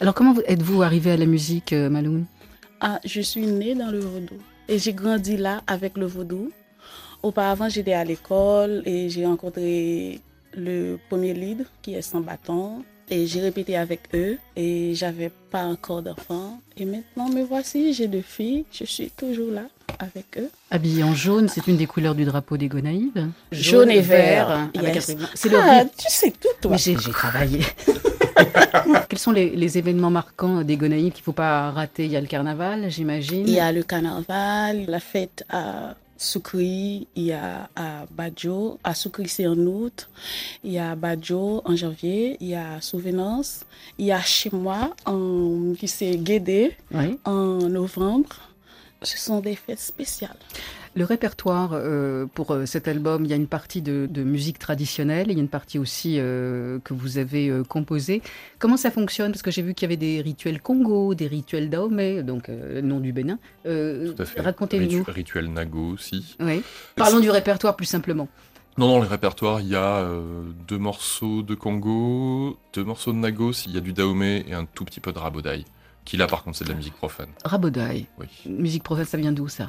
Alors 0.00 0.14
comment 0.14 0.32
vous- 0.32 0.42
êtes-vous 0.46 0.82
arrivé 0.82 1.10
à 1.10 1.16
la 1.18 1.26
musique, 1.26 1.74
euh, 1.74 1.90
Maloun? 1.90 2.24
Ah, 2.80 3.00
je 3.04 3.20
suis 3.20 3.46
née 3.46 3.74
dans 3.74 3.90
le 3.90 3.98
vaudou 4.00 4.36
et 4.68 4.78
j'ai 4.78 4.94
grandi 4.94 5.36
là 5.36 5.62
avec 5.66 5.98
le 5.98 6.06
vaudou. 6.06 6.50
Auparavant, 7.22 7.68
j'étais 7.68 7.92
à 7.94 8.04
l'école 8.04 8.82
et 8.86 9.08
j'ai 9.10 9.26
rencontré 9.26 10.20
le 10.56 10.98
premier 11.08 11.34
lead 11.34 11.66
qui 11.82 11.94
est 11.94 12.02
sans 12.02 12.20
bâton 12.20 12.84
et 13.10 13.26
j'ai 13.26 13.40
répété 13.40 13.76
avec 13.76 14.00
eux 14.14 14.38
et 14.56 14.94
j'avais 14.94 15.30
pas 15.50 15.64
encore 15.64 16.02
d'enfants. 16.02 16.60
Et 16.76 16.84
maintenant, 16.84 17.28
me 17.28 17.42
voici, 17.42 17.92
j'ai 17.92 18.06
deux 18.06 18.22
filles, 18.22 18.64
je 18.70 18.84
suis 18.84 19.10
toujours 19.10 19.50
là 19.50 19.62
avec 19.98 20.26
eux. 20.38 20.48
Habillé 20.70 21.02
en 21.02 21.14
jaune, 21.14 21.48
c'est 21.48 21.66
une 21.66 21.76
des 21.76 21.86
couleurs 21.86 22.14
du 22.14 22.24
drapeau 22.24 22.56
des 22.56 22.68
Gonaïves. 22.68 23.28
Jaune 23.50 23.90
et 23.90 24.00
vert, 24.00 24.68
avec 24.76 24.94
yes. 24.94 25.10
un 25.10 25.12
truc 25.14 25.18
blanc. 25.18 25.28
C'est 25.34 25.48
le 25.48 25.56
Ah, 25.58 25.78
rythme. 25.78 25.90
tu 25.98 26.06
sais 26.08 26.30
tout, 26.30 26.48
toi. 26.60 26.70
Mais 26.72 26.78
j'ai 26.78 26.96
j'ai 26.98 27.10
travaillé. 27.10 27.60
Quels 29.08 29.18
sont 29.18 29.32
les, 29.32 29.50
les 29.50 29.78
événements 29.78 30.10
marquants 30.10 30.62
des 30.62 30.76
Gonaïves 30.76 31.12
qu'il 31.12 31.22
ne 31.22 31.24
faut 31.24 31.32
pas 31.32 31.70
rater? 31.72 32.04
Il 32.04 32.12
y 32.12 32.16
a 32.16 32.20
le 32.20 32.26
carnaval, 32.28 32.88
j'imagine. 32.90 33.48
Il 33.48 33.54
y 33.54 33.58
a 33.60 33.72
le 33.72 33.82
carnaval, 33.82 34.84
la 34.86 35.00
fête 35.00 35.44
à 35.48 35.96
Soukri, 36.18 37.06
il 37.14 37.22
y 37.22 37.32
a 37.32 37.70
à 37.76 38.04
Badjo. 38.10 38.78
À 38.82 38.94
Soukri, 38.94 39.28
c'est 39.28 39.46
en 39.46 39.56
août. 39.56 40.08
Il 40.64 40.72
y 40.72 40.78
a 40.78 40.90
à 40.90 40.94
Badjo 40.96 41.62
en 41.64 41.76
janvier. 41.76 42.36
Il 42.40 42.48
y 42.48 42.54
a 42.56 42.80
Souvenance. 42.80 43.60
Il 43.98 44.06
y 44.06 44.12
a 44.12 44.20
chez 44.20 44.50
moi, 44.52 44.90
en, 45.06 45.74
qui 45.78 45.86
c'est 45.88 46.16
Guédé, 46.16 46.76
Oui. 46.92 47.18
en 47.24 47.68
novembre. 47.68 48.28
Ce 49.02 49.16
sont 49.16 49.38
des 49.40 49.54
fêtes 49.54 49.78
spéciales. 49.78 50.36
Le 50.98 51.04
répertoire 51.04 51.70
euh, 51.74 52.26
pour 52.26 52.50
euh, 52.50 52.66
cet 52.66 52.88
album, 52.88 53.24
il 53.24 53.30
y 53.30 53.32
a 53.32 53.36
une 53.36 53.46
partie 53.46 53.82
de, 53.82 54.08
de 54.10 54.24
musique 54.24 54.58
traditionnelle, 54.58 55.26
il 55.30 55.34
y 55.34 55.36
a 55.36 55.40
une 55.40 55.48
partie 55.48 55.78
aussi 55.78 56.16
euh, 56.18 56.80
que 56.82 56.92
vous 56.92 57.18
avez 57.18 57.48
euh, 57.50 57.62
composée. 57.62 58.20
Comment 58.58 58.76
ça 58.76 58.90
fonctionne? 58.90 59.30
Parce 59.30 59.42
que 59.42 59.52
j'ai 59.52 59.62
vu 59.62 59.74
qu'il 59.74 59.86
y 59.86 59.88
avait 59.90 59.96
des 59.96 60.20
rituels 60.20 60.60
Congo, 60.60 61.14
des 61.14 61.28
rituels 61.28 61.70
Dahomey, 61.70 62.24
donc 62.24 62.48
nom 62.48 62.98
du 62.98 63.12
Bénin. 63.12 63.38
Tout 63.62 63.68
à 64.18 64.24
fait. 64.24 64.40
Racontez-nous. 64.40 65.02
Ritu- 65.04 65.10
Rituel 65.12 65.52
Nago 65.52 65.92
aussi. 65.92 66.36
Oui. 66.40 66.62
Parlons 66.96 67.20
du 67.20 67.30
répertoire 67.30 67.76
plus 67.76 67.86
simplement. 67.86 68.26
Non, 68.76 68.88
dans 68.88 68.98
le 69.00 69.06
répertoire, 69.06 69.60
il 69.60 69.68
y 69.68 69.76
a 69.76 69.98
euh, 69.98 70.42
deux 70.66 70.78
morceaux 70.78 71.42
de 71.42 71.54
Congo, 71.54 72.58
deux 72.74 72.82
morceaux 72.82 73.12
de 73.12 73.18
Nagos, 73.18 73.52
il 73.66 73.72
y 73.72 73.76
a 73.76 73.80
du 73.80 73.92
Dahomey 73.92 74.44
et 74.48 74.54
un 74.54 74.64
tout 74.64 74.84
petit 74.84 74.98
peu 75.00 75.12
de 75.12 75.18
Rabodaï. 75.18 75.64
Qui 76.04 76.16
là, 76.16 76.26
par 76.26 76.42
contre, 76.42 76.56
c'est 76.58 76.64
de 76.64 76.70
la 76.70 76.76
musique 76.76 76.94
profane. 76.94 77.28
Rabodaï, 77.44 78.06
Oui. 78.18 78.26
musique 78.46 78.82
profane, 78.82 79.04
ça 79.04 79.16
vient 79.16 79.30
d'où 79.32 79.46
ça? 79.46 79.68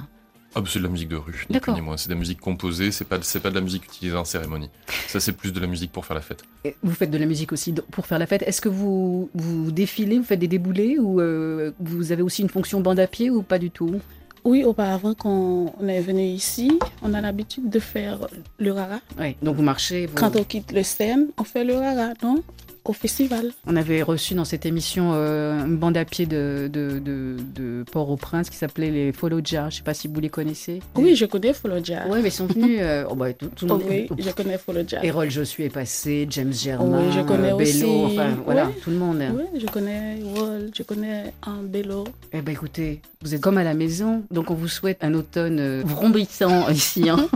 Ah, 0.56 0.62
bah, 0.62 0.68
c'est 0.72 0.79
de 0.79 0.84
la 0.84 0.89
musique 0.89 1.10
de 1.10 1.15
rue, 1.15 1.46
ni 1.50 1.53
D'accord. 1.53 1.75
plus 1.75 1.82
ni 1.82 1.86
moins. 1.86 1.96
C'est 1.98 2.10
de 2.10 2.13
la 2.15 2.20
musique 2.20 2.39
composée, 2.39 2.91
c'est 2.91 3.06
pas, 3.06 3.20
c'est 3.22 3.39
pas 3.39 3.50
de 3.51 3.56
la 3.56 3.62
musique 3.62 3.86
utilisée 3.86 4.15
en 4.18 4.25
cérémonie. 4.25 4.70
Ça, 5.08 5.20
c'est 5.20 5.34
plus 5.34 5.53
de 5.53 5.60
la 5.60 5.68
musique 5.68 5.91
pour 5.91 6.06
faire 6.06 6.15
la 6.15 6.22
fête. 6.22 6.41
Et 6.65 6.75
Vous 6.82 6.91
faites 6.94 7.12
de 7.12 7.18
la 7.20 7.25
musique 7.27 7.51
aussi 7.51 7.72
do- 7.72 7.83
pour 7.92 8.07
faire 8.07 8.18
la 8.18 8.25
fête. 8.25 8.42
Est-ce 8.44 8.59
que 8.62 8.70
vous, 8.70 9.29
vous 9.35 9.72
défilez, 9.72 10.18
vous 10.18 10.24
faites 10.24 10.40
des 10.40 10.48
déboulés 10.48 10.98
ou 10.98 11.22
euh, 11.22 11.72
vous 11.79 12.12
avez 12.12 12.24
aussi 12.24 12.42
une 12.42 12.50
fonction 12.50 12.81
bande 12.81 13.00
à 13.00 13.05
pied 13.07 13.29
ou 13.29 13.44
pas 13.44 13.59
du 13.59 13.70
tout? 13.70 14.01
Oui, 14.46 14.64
auparavant, 14.64 15.14
quand 15.14 15.75
on 15.79 15.88
est 15.88 16.01
venu 16.01 16.24
ici, 16.24 16.79
on 17.03 17.14
a 17.14 17.22
l'habitude 17.22 17.70
de 17.70 17.79
faire 17.79 18.27
le 18.57 18.72
rara. 18.72 19.01
Oui. 19.20 19.35
Donc 19.44 19.57
vous 19.57 19.62
marchez. 19.64 20.07
vous- 20.07 20.16
Quand 20.16 20.35
on 20.35 20.44
quitte 20.44 20.72
le 20.72 20.81
scène, 20.81 21.27
on 21.38 21.44
fait 21.44 21.64
le 21.66 21.75
rara, 21.75 22.14
non? 22.24 22.42
Au 22.85 22.94
festival. 22.94 23.51
On 23.68 23.75
avait 23.75 24.01
reçu 24.01 24.33
dans 24.33 24.46
cette 24.46 24.65
émission 24.65 25.11
euh, 25.13 25.65
une 25.65 25.77
bande 25.77 25.98
à 25.98 26.05
pied 26.05 26.25
de, 26.25 26.70
de, 26.72 26.98
de, 27.00 27.35
de 27.55 27.83
Port-au-Prince 27.92 28.50
qui 28.50 28.55
s'appelait 28.57 28.89
les 28.89 29.11
Foloja. 29.11 29.63
Je 29.70 29.75
ne 29.75 29.77
sais 29.79 29.83
pas 29.83 29.94
si 29.94 30.07
vous 30.07 30.20
les 30.20 30.29
connaissez. 30.29 30.79
Oui, 30.96 31.15
je 31.15 31.25
connais 31.25 31.53
Foloja. 31.53 32.07
Ouais, 32.07 32.22
mais 32.22 32.29
ils 32.29 32.31
sont 32.31 32.48
venus. 32.48 32.79
euh, 32.81 33.03
oh, 33.09 33.15
bah, 33.15 33.31
tout, 33.33 33.48
tout 33.55 33.65
le 33.68 33.74
monde. 33.74 33.83
oui, 33.87 34.07
je 34.18 34.29
connais 34.31 34.57
Foloja. 34.57 35.03
Errol 35.03 35.29
Josué 35.29 35.65
est 35.65 35.70
passé, 35.70 36.25
James 36.29 36.53
Germain, 36.53 37.00
Oui, 37.07 37.13
je 37.15 37.22
connais 37.22 37.53
Bello, 37.53 37.59
aussi. 37.59 37.85
enfin 38.05 38.29
voilà, 38.46 38.68
Oui. 38.68 38.74
tout 38.81 38.89
le 38.89 38.98
monde. 38.98 39.22
Oui, 39.35 39.59
je 39.59 39.65
connais 39.68 40.18
Wall, 40.35 40.70
je 40.75 40.83
connais 40.83 41.33
un 41.46 41.61
Bello. 41.63 42.05
Eh 42.33 42.42
ben 42.42 42.51
écoutez, 42.53 43.01
vous 43.22 43.35
êtes 43.35 43.42
comme 43.42 43.57
à 43.57 43.63
la 43.63 43.74
maison, 43.74 44.24
donc 44.31 44.50
on 44.51 44.55
vous 44.55 44.68
souhaite 44.68 45.03
un 45.03 45.13
automne 45.13 45.59
euh, 45.59 45.83
vrombissant 45.85 46.70
ici 46.72 47.09
hein, 47.09 47.27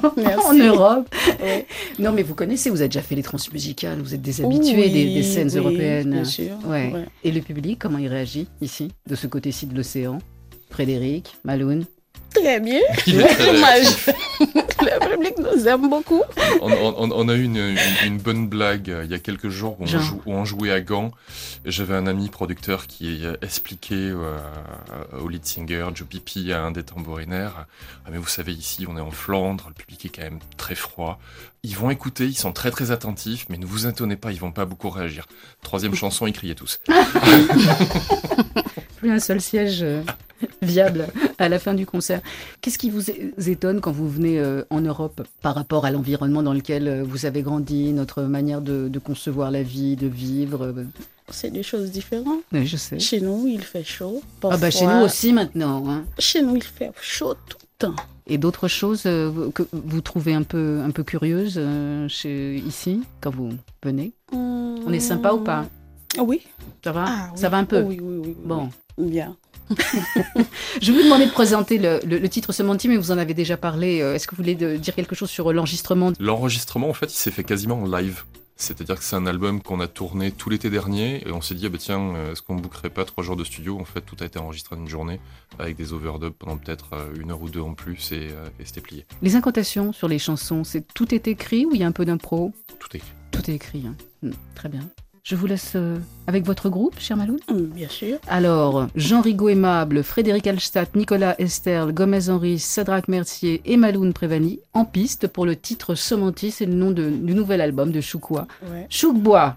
en 0.48 0.54
Europe. 0.54 1.14
Oui. 1.44 1.64
Non 2.00 2.12
mais 2.12 2.24
vous 2.24 2.34
connaissez, 2.36 2.70
vous 2.70 2.80
avez 2.80 2.88
déjà 2.90 3.02
fait 3.02 3.16
les 3.16 3.24
transmusicales, 3.24 4.00
vous 4.00 4.14
êtes 4.16 4.22
des 4.22 4.42
habitués 4.42 4.76
Oui, 4.76 4.92
des, 4.92 5.14
des 5.14 5.24
scènes 5.34 5.50
oui, 5.50 5.58
européennes. 5.58 6.12
Bien 6.12 6.24
sûr. 6.24 6.58
Ouais. 6.66 6.92
ouais. 6.94 7.06
Et 7.24 7.32
le 7.32 7.42
public, 7.42 7.80
comment 7.80 7.98
il 7.98 8.08
réagit 8.08 8.48
ici, 8.62 8.92
de 9.08 9.16
ce 9.16 9.28
côté-ci 9.28 9.68
de 9.68 9.76
l'océan? 9.76 10.20
Frédéric, 10.70 11.36
Maloun 11.44 11.86
Très 12.34 12.60
bien. 12.60 12.80
Il 13.08 13.22
est 13.22 13.28
très 13.28 13.54
Dommage. 13.54 13.86
Le 14.40 15.12
public 15.12 15.34
nous 15.38 15.68
aime 15.68 15.90
beaucoup. 15.90 16.22
On, 16.62 16.72
on- 16.72 17.12
on 17.12 17.30
a 17.30 17.34
eu 17.36 17.44
une, 17.44 17.58
une- 17.58 17.78
une 18.06 18.18
bonne 18.18 18.48
blague 18.48 18.90
euh, 18.90 19.04
il 19.06 19.12
y 19.12 19.14
a 19.14 19.20
quelques 19.20 19.50
jours 19.50 19.78
où 19.80 19.84
on, 19.84 19.88
Genre. 19.88 20.02
jou- 20.02 20.22
où 20.26 20.34
on 20.34 20.44
jouait 20.46 20.72
à 20.72 20.82
Gand. 20.82 21.12
J'avais 21.66 21.96
un 21.96 22.08
ami 22.08 22.30
producteur 22.30 22.88
qui 22.88 23.26
euh, 23.26 23.36
expliquait 23.42 23.94
euh, 23.96 24.38
au 25.22 25.30
lead 25.30 25.46
singer 25.46 25.88
Joe 25.94 26.08
Pipi 26.08 26.52
à 26.52 26.62
un 26.64 26.72
des 26.72 26.84
tambourinaires 26.84 27.66
Ah, 28.06 28.10
mais 28.12 28.18
vous 28.18 28.28
savez, 28.28 28.52
ici, 28.54 28.86
on 28.90 28.98
est 28.98 29.02
en 29.02 29.12
Flandre, 29.12 29.66
le 29.70 29.74
public 29.74 30.06
est 30.06 30.10
quand 30.10 30.24
même 30.24 30.40
très 30.58 30.76
froid. 30.76 31.20
Ils 31.64 31.78
vont 31.78 31.90
écouter, 31.90 32.26
ils 32.26 32.38
sont 32.38 32.52
très 32.52 32.72
très 32.72 32.92
attentifs, 32.92 33.46
mais 33.50 33.58
ne 33.58 33.66
vous 33.66 33.88
étonnez 33.88 34.18
pas, 34.18 34.32
ils 34.34 34.40
vont 34.40 34.52
pas 34.52 34.66
beaucoup 34.66 34.90
réagir. 34.90 35.26
Troisième 35.62 35.96
chanson, 36.04 36.28
ils 36.28 36.34
criaient 36.34 36.56
tous. 36.56 36.82
Plus 38.98 39.12
un 39.12 39.20
seul 39.20 39.40
siège 39.42 39.80
euh, 39.84 40.02
viable 40.62 41.08
à 41.38 41.50
la 41.50 41.60
fin 41.60 41.74
du 41.74 41.86
concert. 41.86 42.22
Qu'est-ce 42.62 42.78
qui 42.78 42.90
vous 42.90 43.04
étonne 43.50 43.82
quand 43.82 43.92
vous 43.92 44.10
venez 44.10 44.40
euh, 44.40 44.64
en 44.70 44.82
Europe 44.82 45.22
par 45.42 45.56
rapport 45.56 45.86
à 45.86 45.92
l'environnement 45.92 46.44
dans 46.44 46.54
lequel 46.54 46.88
euh, 46.88 47.04
vous 47.04 47.26
avez 47.26 47.42
grandi, 47.42 47.92
notre 47.94 48.24
manière 48.24 48.62
de, 48.62 48.88
de 48.88 49.00
concevoir 49.00 49.52
la 49.52 49.64
vie, 49.64 49.96
de 49.96 50.08
vivre 50.08 50.64
euh, 50.66 50.84
C'est 51.30 51.52
des 51.52 51.64
choses 51.64 51.92
différentes. 51.92 52.42
oui, 52.52 52.66
Je 52.66 52.78
sais. 52.78 53.00
Chez 53.00 53.22
nous, 53.22 53.46
il 53.48 53.62
fait 53.62 53.84
chaud. 53.84 54.22
Ah 54.44 54.58
bah 54.58 54.70
chez 54.72 54.80
Parfois- 54.86 55.00
nous 55.00 55.06
aussi 55.06 55.34
maintenant. 55.34 55.90
hein. 55.90 56.04
Chez 56.20 56.42
nous, 56.42 56.56
il 56.56 56.64
fait 56.64 56.92
chaud 57.02 57.34
tout 57.50 57.58
le 57.62 57.88
temps. 57.88 57.96
Et 58.26 58.38
d'autres 58.38 58.70
choses 58.70 59.04
euh, 59.06 59.50
que 59.52 59.64
vous 59.74 60.00
trouvez 60.00 60.34
un 60.34 60.44
peu, 60.44 60.80
un 60.82 60.92
peu 60.92 61.04
curieuses 61.04 61.56
euh, 61.58 62.08
chez, 62.08 62.56
ici, 62.56 63.02
quand 63.20 63.32
vous 63.32 63.50
venez? 63.84 64.14
On 64.32 64.92
est 64.94 65.00
sympa 65.02 65.34
ou 65.34 65.40
pas? 65.40 65.66
Oui. 66.20 66.42
Ça 66.84 66.92
va? 66.94 67.06
Ah, 67.08 67.30
oui. 67.34 67.40
Ça 67.40 67.50
va 67.50 67.58
un 67.58 67.66
peu? 67.66 67.82
Oui, 67.82 68.00
oui, 68.02 68.18
oui. 68.18 68.22
oui. 68.28 68.36
Bon. 68.46 68.70
Bien. 68.98 69.36
Je 70.82 70.92
vais 70.92 70.98
vous 70.98 71.04
demander 71.04 71.26
de 71.26 71.32
présenter 71.32 71.78
le, 71.78 72.00
le- 72.06 72.20
le 72.20 72.30
titre 72.30 72.52
Semanti, 72.54 72.88
mais 72.88 72.98
vous 72.98 73.12
en 73.12 73.18
avez 73.18 73.34
déjà 73.34 73.58
parlé. 73.58 74.02
Euh, 74.02 74.16
Est-ce 74.16 74.28
que 74.28 74.36
vous 74.36 74.42
voulez 74.44 74.56
de- 74.56 74.76
dire 74.78 74.96
quelque 74.96 75.16
chose 75.16 75.30
sur 75.30 75.52
l'enregistrement? 75.54 76.12
L'enregistrement, 76.20 76.90
en 76.90 76.94
fait, 76.94 77.08
il 77.14 77.18
s'est 77.18 77.32
fait 77.32 77.44
quasiment 77.44 77.82
en 77.84 77.86
live. 77.88 78.24
C'est-à-dire 78.56 78.98
que 78.98 79.04
c'est 79.04 79.16
un 79.16 79.26
album 79.26 79.62
qu'on 79.62 79.80
a 79.80 79.88
tourné 79.88 80.32
tout 80.32 80.50
l'été 80.50 80.70
dernier 80.70 81.28
et 81.28 81.32
on 81.32 81.42
s'est 81.42 81.56
dit, 81.56 81.66
ah 81.66 81.70
bah 81.70 81.78
tiens, 81.80 82.00
euh, 82.16 82.32
est-ce 82.32 82.42
qu'on 82.44 82.56
bouquerait 82.56 82.92
pas 82.92 83.04
trois 83.04 83.24
jours 83.24 83.36
de 83.36 83.44
studio? 83.44 83.80
En 83.80 83.84
fait, 83.84 84.02
tout 84.02 84.16
a 84.22 84.26
été 84.26 84.38
enregistré 84.38 84.76
en 84.76 84.80
une 84.80 84.88
journée 84.88 85.20
avec 85.58 85.76
des 85.76 85.92
overdubs 85.92 86.34
pendant 86.38 86.58
peut-être 86.58 86.86
euh, 86.94 87.08
une 87.20 87.32
heure 87.32 87.42
ou 87.42 87.50
deux 87.50 87.62
en 87.62 87.74
plus 87.74 88.12
et, 88.12 88.28
et 88.60 88.66
c'était 88.66 88.80
plié. 88.82 89.06
Les 89.24 89.36
incantations 89.36 89.92
sur 89.92 90.08
les 90.08 90.20
chansons, 90.20 90.64
c'est 90.64 90.86
tout 90.94 91.14
est 91.16 91.28
écrit 91.28 91.66
ou 91.66 91.72
il 91.74 91.82
y 91.82 91.84
a 91.84 91.88
un 91.88 91.92
peu 91.92 92.06
d'impro? 92.06 92.54
Tout 92.80 92.90
est 92.94 92.98
écrit. 93.00 93.12
Tout 93.32 93.50
est 93.52 93.56
écrit. 93.56 93.84
hein. 93.88 93.96
Hmm, 94.22 94.32
très 94.54 94.70
bien. 94.70 94.82
Je 95.24 95.38
vous 95.38 95.46
laisse 95.46 95.72
euh, 95.76 95.98
avec 96.28 96.46
votre 96.46 96.68
groupe, 96.68 97.00
cher 97.00 97.16
Maloud 97.16 97.40
mm, 97.50 97.64
Bien 97.68 97.88
sûr. 97.88 98.18
Alors, 98.28 98.88
Jean 98.94 99.22
Rigaud 99.22 99.48
Aimable, 99.48 100.04
Frédéric 100.04 100.48
Alstadt, 100.48 100.94
Nicolas 100.98 101.36
Esterle, 101.40 101.94
Gomez 101.94 102.30
Henri, 102.30 102.60
Cédric 102.60 103.08
Mercier 103.08 103.62
et 103.64 103.78
Maloun 103.78 104.12
Prévani 104.12 104.60
en 104.74 104.84
piste 104.84 105.28
pour 105.28 105.46
le 105.46 105.56
titre 105.56 105.96
Semanti, 105.96 106.52
c'est 106.52 106.66
le 106.66 106.74
nom 106.74 106.92
du 106.92 107.34
nouvel 107.34 107.62
album 107.62 107.92
de 107.92 108.02
Choukoua. 108.02 108.48
Ouais. 108.64 108.86
Choukbois 108.90 109.56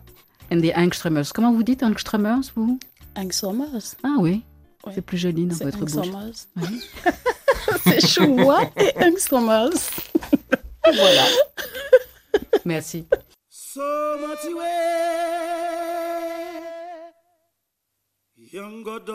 and 0.52 0.60
the 0.60 0.70
Angstromers. 0.76 1.32
Comment 1.34 1.52
vous 1.52 1.64
dites 1.64 1.82
Angstromers, 1.82 2.42
vous? 2.54 2.78
Angstromers. 3.16 3.96
Ah 4.04 4.14
oui, 4.20 4.44
c'est 4.94 5.02
plus 5.02 5.18
joli 5.18 5.46
dans 5.46 5.56
votre 5.56 5.84
bouche. 5.84 6.06
Ouais. 6.56 7.12
c'est 7.82 8.06
Choukoua 8.06 8.70
et 8.76 8.92
Angstromers. 9.04 9.70
voilà. 10.84 11.24
Merci. 12.64 13.04
so 13.76 14.16
much 14.26 14.44
way. 14.44 14.72
Young 18.56 18.82
God, 18.82 19.08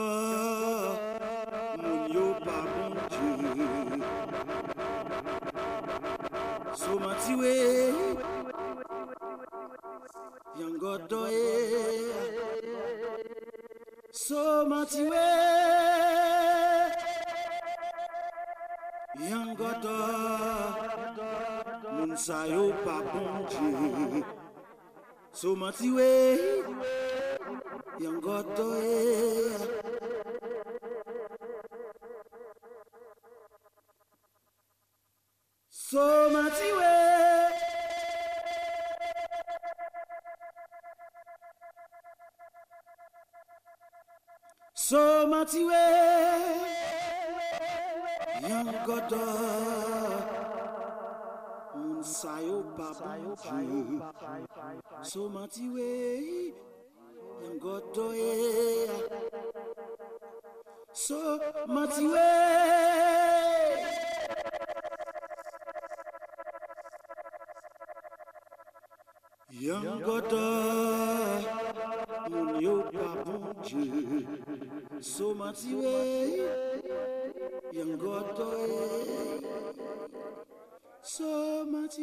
you 2.13 2.27
so 6.75 6.99
much 6.99 7.27
way. 7.41 7.93
Young 10.59 10.77
God, 10.77 11.11
so 14.11 14.65
much 14.67 14.93
way. 14.93 15.31
Young 19.27 19.55
God, 19.55 19.85
Munsayo 21.97 22.63
Papunji 22.85 24.40
somatiwe 25.39 26.09
yangoto 28.03 28.65
e 28.95 28.99
somatiwe 35.87 36.91
somatiwe 44.87 45.81
yangoto 48.49 49.21
sa 52.03 52.41
yo 52.41 52.65
pa 52.73 52.89
So 55.03 55.29
mati 55.29 55.69
we 55.69 56.53
Yam 57.41 57.59
goto 57.59 58.11
ye 58.13 58.89
So 60.93 61.39
mati 61.67 62.05
we 62.09 62.27
Yam 69.61 70.01
goto 70.01 70.45
Moun 72.29 72.61
yo 72.61 72.75
pa 72.89 73.09
bonje 73.25 73.85
So 75.01 75.33
mati 75.35 75.73
we 75.75 75.95
Yam 77.73 77.97
goto 77.97 78.49
ye 78.57 79.21
so 81.03 81.65
much 81.65 81.97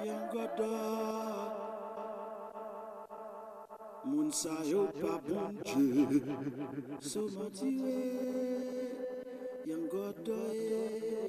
yang 0.00 0.24
godo 0.32 0.64
uh, 0.64 1.52
mun 4.08 4.32
sayo 4.32 4.88
oh, 4.88 4.92
pabunje 4.96 5.84
so 7.04 7.28
much 7.28 7.60
yang 9.68 9.84
godo 9.92 10.32
uh, 10.48 11.23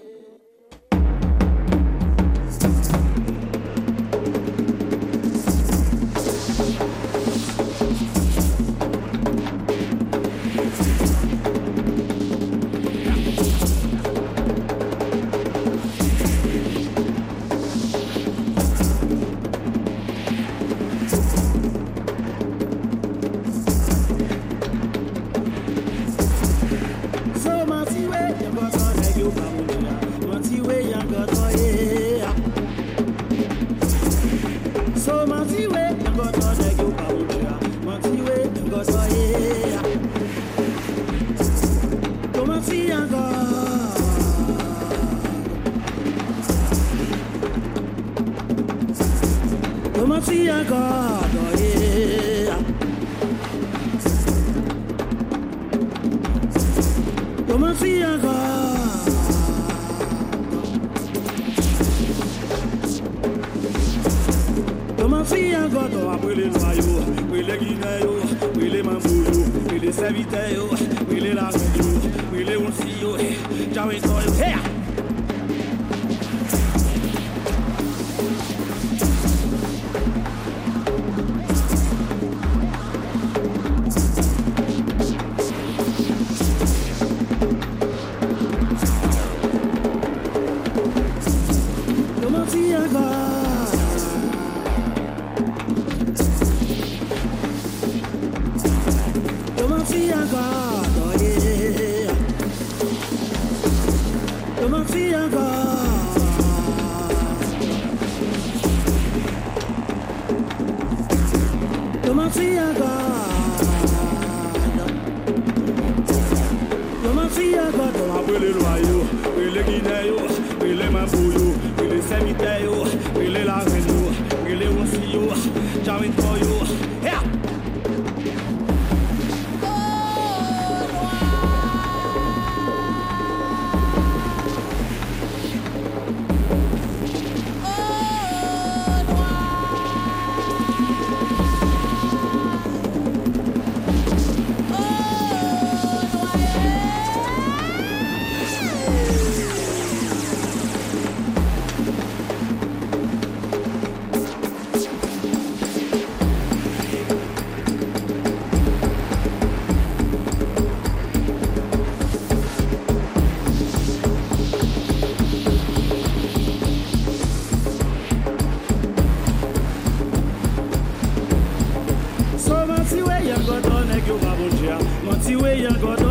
Nigeria. 174.66 175.04
Monty 175.04 175.36
way 175.36 175.62
you 175.62 175.70
got 175.78 176.05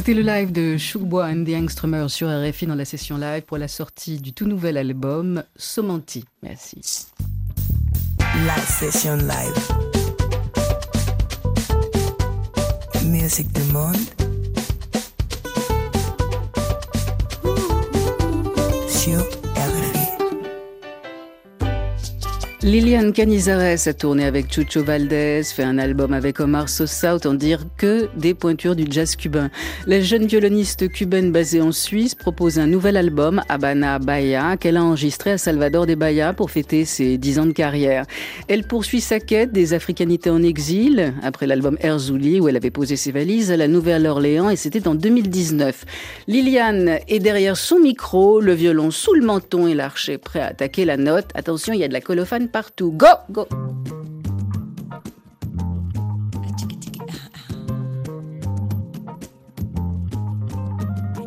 C'était 0.00 0.14
le 0.14 0.22
live 0.22 0.50
de 0.50 0.78
Shugbois 0.78 1.26
and 1.26 1.44
the 1.44 1.50
Angströmer 1.50 2.08
sur 2.08 2.26
RFI 2.28 2.66
dans 2.66 2.74
la 2.74 2.86
session 2.86 3.18
live 3.18 3.42
pour 3.42 3.58
la 3.58 3.68
sortie 3.68 4.18
du 4.18 4.32
tout 4.32 4.46
nouvel 4.46 4.78
album 4.78 5.44
Somanti. 5.56 6.24
Merci. 6.42 6.80
Liliane 22.62 23.14
Canizares 23.14 23.88
a 23.88 23.94
tourné 23.94 24.26
avec 24.26 24.52
Chucho 24.52 24.84
Valdez, 24.84 25.44
fait 25.44 25.62
un 25.62 25.78
album 25.78 26.12
avec 26.12 26.40
Omar 26.40 26.68
Sosa, 26.68 27.14
autant 27.14 27.32
dire 27.32 27.64
que 27.78 28.10
des 28.18 28.34
pointures 28.34 28.76
du 28.76 28.84
jazz 28.90 29.16
cubain. 29.16 29.48
La 29.86 30.02
jeune 30.02 30.26
violoniste 30.26 30.90
cubaine 30.92 31.32
basée 31.32 31.62
en 31.62 31.72
Suisse 31.72 32.14
propose 32.14 32.58
un 32.58 32.66
nouvel 32.66 32.98
album, 32.98 33.40
Habana 33.48 33.98
Bahia, 33.98 34.58
qu'elle 34.58 34.76
a 34.76 34.84
enregistré 34.84 35.30
à 35.30 35.38
Salvador 35.38 35.86
de 35.86 35.94
Bahia 35.94 36.34
pour 36.34 36.50
fêter 36.50 36.84
ses 36.84 37.16
dix 37.16 37.38
ans 37.38 37.46
de 37.46 37.52
carrière. 37.52 38.04
Elle 38.46 38.64
poursuit 38.64 39.00
sa 39.00 39.20
quête 39.20 39.52
des 39.52 39.72
africanités 39.72 40.28
en 40.28 40.42
exil, 40.42 41.14
après 41.22 41.46
l'album 41.46 41.78
Erzouli 41.80 42.40
où 42.40 42.48
elle 42.50 42.56
avait 42.58 42.70
posé 42.70 42.96
ses 42.96 43.10
valises 43.10 43.50
à 43.50 43.56
la 43.56 43.68
Nouvelle-Orléans 43.68 44.50
et 44.50 44.56
c'était 44.56 44.86
en 44.86 44.94
2019. 44.94 45.86
Liliane 46.28 46.98
est 47.08 47.20
derrière 47.20 47.56
son 47.56 47.78
micro, 47.78 48.38
le 48.38 48.52
violon 48.52 48.90
sous 48.90 49.14
le 49.14 49.24
menton 49.24 49.66
et 49.66 49.72
l'archet 49.72 50.18
prêt 50.18 50.40
à 50.40 50.48
attaquer 50.48 50.84
la 50.84 50.98
note. 50.98 51.28
Attention, 51.34 51.72
il 51.72 51.80
y 51.80 51.84
a 51.84 51.88
de 51.88 51.94
la 51.94 52.02
colophane 52.02 52.49
partout. 52.50 52.92
Go, 52.96 53.06
go. 53.28 53.46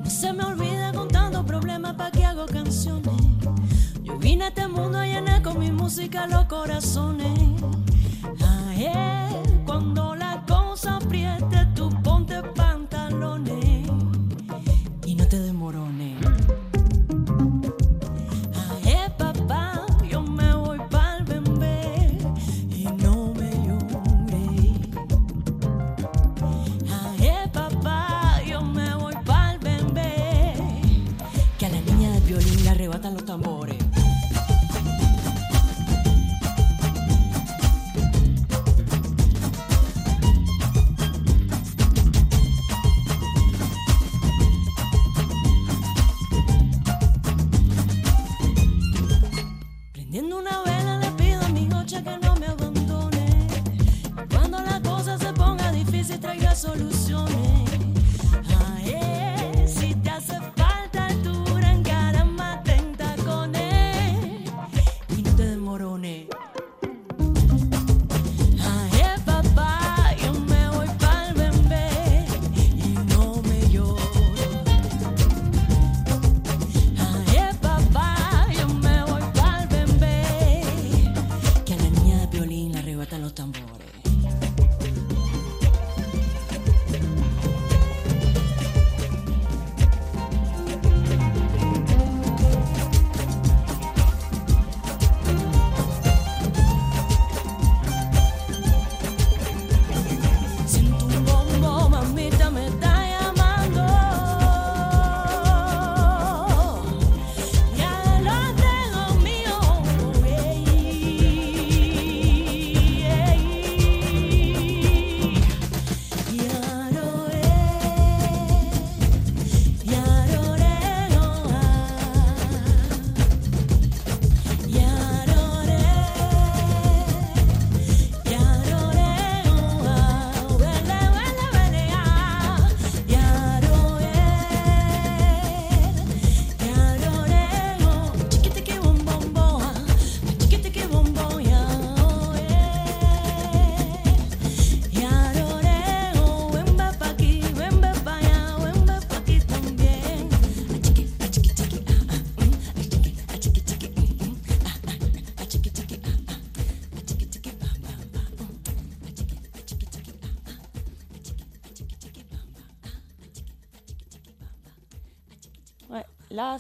Se 0.08 0.32
me 0.34 0.44
olvida 0.44 0.92
contando 0.94 1.46
problemas 1.46 1.96
pa' 1.96 2.12
que 2.12 2.26
hago 2.26 2.46
canciones. 2.46 3.14
Yo 4.04 4.18
vine 4.18 4.46
a 4.46 4.48
este 4.50 4.68
mundo 4.68 4.98
a 5.00 5.06
llenar 5.06 5.42
con 5.42 5.60
mi 5.60 5.72
música 5.72 6.28
los 6.28 6.46
corazones. 6.46 7.40
Ayer, 8.70 8.94
cuando 8.94 9.23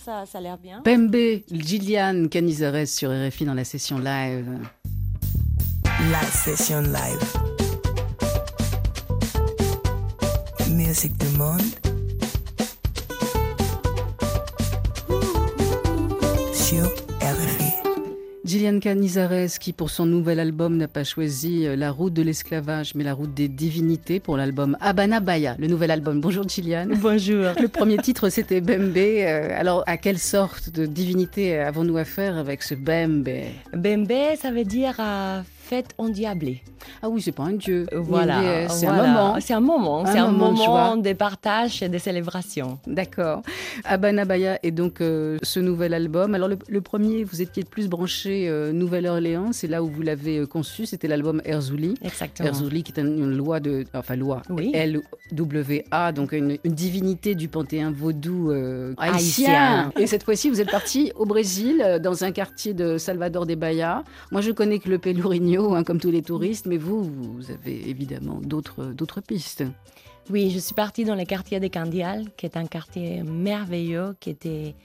ça, 0.03 0.25
ça 0.25 0.39
a 0.39 0.41
l'air 0.41 0.57
bien. 0.57 0.81
Bembe, 0.83 1.15
Gillian 1.51 2.27
Canizares 2.29 2.87
sur 2.87 3.09
RFI 3.09 3.45
dans 3.45 3.53
la 3.53 3.63
session 3.63 3.99
live. 3.99 4.59
La 6.11 6.21
session 6.23 6.81
live. 6.81 7.33
Musique 10.71 11.17
du 11.17 11.32
Canizares, 18.83 19.59
qui 19.61 19.71
pour 19.71 19.89
son 19.89 20.05
nouvel 20.05 20.41
album 20.41 20.75
n'a 20.75 20.89
pas 20.89 21.05
choisi 21.05 21.65
euh, 21.65 21.77
la 21.77 21.89
route 21.89 22.11
de 22.11 22.21
l'esclavage, 22.21 22.95
mais 22.95 23.05
la 23.05 23.13
route 23.13 23.33
des 23.33 23.47
divinités 23.47 24.19
pour 24.19 24.35
l'album 24.35 24.75
Habana 24.81 25.21
Baya, 25.21 25.55
le 25.57 25.67
nouvel 25.67 25.89
album. 25.89 26.19
Bonjour 26.19 26.45
Gillian. 26.49 26.87
Bonjour. 26.97 27.45
Le 27.61 27.69
premier 27.69 27.97
titre 27.99 28.27
c'était 28.27 28.59
Bembe. 28.59 28.97
Euh, 28.97 29.57
Alors 29.57 29.85
à 29.87 29.95
quelle 29.95 30.19
sorte 30.19 30.69
de 30.69 30.85
divinité 30.85 31.57
avons-nous 31.59 31.95
affaire 31.95 32.37
avec 32.37 32.61
ce 32.61 32.75
Bembe? 32.75 33.29
Bembe, 33.73 34.35
ça 34.37 34.51
veut 34.51 34.65
dire 34.65 34.97
euh, 34.99 35.39
fête 35.61 35.95
endiablée. 35.97 36.61
Ah 37.05 37.09
oui, 37.09 37.21
c'est 37.21 37.33
pas 37.33 37.43
un 37.43 37.51
dieu. 37.53 37.85
une 37.91 37.99
Voilà. 37.99 38.39
déesse, 38.39 38.71
C'est 38.79 38.85
voilà. 38.85 39.03
un 39.03 39.07
moment. 39.07 39.35
C'est 39.41 39.53
un 39.53 39.59
moment. 39.59 40.05
C'est 40.05 40.19
un 40.19 40.31
moment 40.31 40.51
de 40.53 40.57
joie. 40.57 40.67
moment 40.91 40.95
de 40.97 41.11
partage 41.11 41.83
et 41.83 41.89
de 41.89 41.97
célébration. 41.97 42.79
D'accord. 42.87 43.41
Habana 43.83 44.23
Baya 44.23 44.57
est 44.63 44.71
donc 44.71 45.01
euh, 45.01 45.37
ce 45.43 45.59
nouvel 45.59 45.93
album. 45.93 46.33
Alors 46.33 46.47
le, 46.47 46.57
le 46.69 46.79
premier, 46.79 47.25
vous 47.25 47.41
étiez 47.41 47.65
plus 47.65 47.89
branché 47.89 48.47
euh, 48.47 48.71
Nouvelle-Orléans, 48.71 49.51
c'est 49.51 49.67
là 49.67 49.83
où 49.83 49.87
vous 49.89 50.01
l'avez 50.01 50.37
euh, 50.39 50.45
conçu, 50.45 50.85
c'était 50.85 51.09
l'album 51.09 51.41
Erzouli. 51.43 51.95
Exactement. 52.01 52.47
Erzouli 52.47 52.83
qui 52.83 52.93
est 52.93 52.99
un- 53.01 53.05
une 53.05 53.35
loi 53.35 53.59
de, 53.59 53.83
enfin 53.93 54.15
loi, 54.15 54.41
Oui. 54.49 54.71
L-W-A, 54.73 56.11
donc 56.13 56.31
une, 56.31 56.57
une 56.63 56.73
divinité 56.73 57.35
du 57.35 57.49
panthéon 57.49 57.91
vaudou 57.91 58.51
euh, 58.51 58.93
Haïtien. 58.97 59.91
Et 59.99 60.07
cette 60.07 60.23
fois-ci, 60.23 60.49
vous 60.49 60.61
êtes 60.61 60.71
parti 60.71 61.11
au 61.17 61.25
Brésil, 61.25 61.81
euh, 61.83 61.99
dans 61.99 62.23
un 62.23 62.31
quartier 62.31 62.73
de 62.73 62.97
Salvador 62.97 63.45
de 63.45 63.55
Bahia. 63.55 64.03
Moi, 64.31 64.39
je 64.41 64.51
connais 64.51 64.79
que 64.79 64.89
le 64.89 64.99
Pelourinho, 64.99 65.75
hein, 65.75 65.83
comme 65.83 65.99
tous 65.99 66.11
les 66.11 66.21
touristes, 66.21 66.65
mais 66.65 66.77
vous, 66.77 66.92
vous 67.01 67.51
avez 67.51 67.89
évidemment 67.89 68.39
d'autres 68.41 69.21
pistes. 69.21 69.63
Oui, 70.29 70.51
je 70.51 70.59
suis 70.59 70.73
partie 70.73 71.03
dans 71.03 71.15
le 71.15 71.25
quartier 71.25 71.59
de 71.59 71.67
Candial, 71.67 72.27
qui 72.37 72.45
est 72.45 72.55
un 72.55 72.65
quartier 72.65 73.23
merveilleux, 73.23 74.15
qui 74.19 74.29
était 74.29 74.75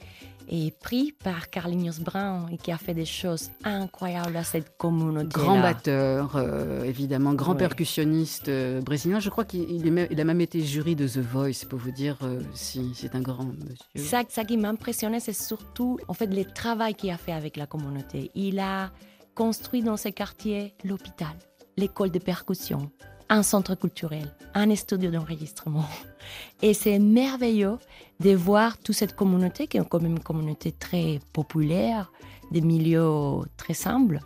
et 0.51 0.73
pris 0.81 1.13
par 1.13 1.51
Carlinhos 1.51 2.01
Brown 2.01 2.49
et 2.51 2.57
qui 2.57 2.73
a 2.73 2.79
fait 2.79 2.95
des 2.95 3.05
choses 3.05 3.51
incroyables 3.65 4.37
à 4.37 4.45
cette 4.45 4.77
communauté. 4.77 5.29
Grand 5.29 5.61
batteur, 5.61 6.37
euh, 6.37 6.85
évidemment, 6.85 7.35
grand 7.35 7.55
percussionniste 7.55 8.49
euh, 8.49 8.81
brésilien. 8.81 9.21
Je 9.21 9.29
crois 9.29 9.45
qu'il 9.45 9.87
a 10.19 10.25
même 10.25 10.41
été 10.41 10.63
jury 10.63 10.97
de 10.97 11.07
The 11.07 11.19
Voice, 11.19 11.67
pour 11.69 11.79
vous 11.79 11.91
dire 11.91 12.17
euh, 12.23 12.41
si 12.55 12.93
c'est 12.95 13.15
un 13.15 13.21
grand 13.21 13.45
monsieur. 13.45 14.09
Ça, 14.09 14.23
ça 14.29 14.45
qui 14.45 14.57
m'a 14.57 14.71
impressionné, 14.71 15.21
c'est 15.21 15.35
surtout 15.35 15.99
en 16.09 16.15
fait 16.15 16.27
le 16.27 16.45
travail 16.45 16.95
qu'il 16.95 17.11
a 17.11 17.19
fait 17.19 17.33
avec 17.33 17.57
la 17.57 17.67
communauté. 17.67 18.31
Il 18.35 18.59
a 18.59 18.91
construit 19.35 19.83
dans 19.83 19.97
ces 19.97 20.13
quartiers 20.13 20.75
l'hôpital, 20.83 21.37
l'école 21.79 22.11
de 22.11 22.19
percussion, 22.19 22.91
un 23.29 23.43
centre 23.43 23.75
culturel, 23.77 24.35
un 24.55 24.75
studio 24.75 25.11
d'enregistrement. 25.11 25.85
Et 26.63 26.75
c'est 26.75 26.99
merveilleux 26.99 27.79
de 28.21 28.35
voir 28.35 28.79
toute 28.79 28.97
cette 28.97 29.15
communauté, 29.15 29.69
qui 29.69 29.79
est 29.79 29.89
quand 29.89 30.03
même 30.03 30.17
une 30.17 30.23
communauté 30.31 30.73
très 30.73 31.21
populaire, 31.33 32.11
des 32.51 32.61
milieux 32.61 33.43
très 33.57 33.75
simples, 33.75 34.19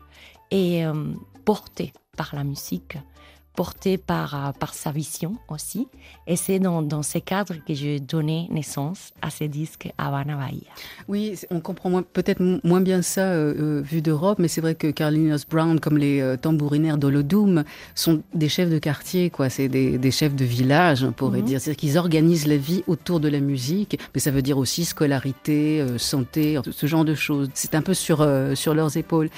et 0.51 0.85
euh, 0.87 1.13
portée 1.45 1.93
par 2.17 2.35
la 2.35 2.45
musique, 2.45 2.97
portée 3.55 3.99
par, 3.99 4.35
euh, 4.35 4.53
par 4.53 4.73
sa 4.75 4.91
vision 4.93 5.37
aussi. 5.49 5.87
Et 6.27 6.37
c'est 6.37 6.59
dans, 6.59 6.81
dans 6.83 7.03
ces 7.03 7.21
cadres 7.21 7.55
que 7.67 7.75
j'ai 7.75 8.01
donné 8.01 8.49
naissance 8.51 9.13
à 9.21 9.29
ce 9.31 9.45
disque 9.45 9.91
Havana 9.99 10.37
Bahia. 10.37 10.61
Oui, 11.09 11.35
on 11.51 11.61
comprend 11.61 12.03
peut-être 12.03 12.41
moins 12.65 12.81
bien 12.81 13.03
ça 13.03 13.21
euh, 13.33 13.55
euh, 13.59 13.83
vu 13.83 14.01
d'Europe, 14.01 14.39
mais 14.39 14.49
c'est 14.49 14.61
vrai 14.63 14.75
que 14.75 14.91
Carlinhos 14.91 15.45
Brown, 15.51 15.81
comme 15.81 15.99
les 15.99 16.21
euh, 16.21 16.37
tambourinaires 16.37 16.97
d'Olodum, 16.99 17.65
sont 17.95 18.23
des 18.35 18.49
chefs 18.49 18.71
de 18.71 18.79
quartier, 18.79 19.29
quoi. 19.31 19.51
C'est 19.51 19.69
des, 19.69 19.99
des 19.99 20.11
chefs 20.11 20.35
de 20.35 20.45
village, 20.45 21.05
on 21.05 21.13
pourrait 21.13 21.41
Mhm. 21.41 21.45
dire. 21.47 21.61
C'est-à-dire 21.61 21.81
qu'ils 21.81 21.99
organisent 21.99 22.47
la 22.47 22.57
vie 22.57 22.83
autour 22.87 23.21
de 23.21 23.29
la 23.29 23.41
musique, 23.41 23.99
mais 24.15 24.21
ça 24.21 24.31
veut 24.31 24.43
dire 24.43 24.57
aussi 24.59 24.85
scolarité, 24.85 25.81
euh, 25.81 25.99
santé, 25.99 26.59
ce 26.71 26.87
genre 26.87 27.05
de 27.05 27.15
choses. 27.15 27.49
C'est 27.55 27.75
un 27.75 27.83
peu 27.83 27.95
sur, 27.95 28.27
sur 28.55 28.73
leurs 28.75 28.97
épaules. 28.97 29.29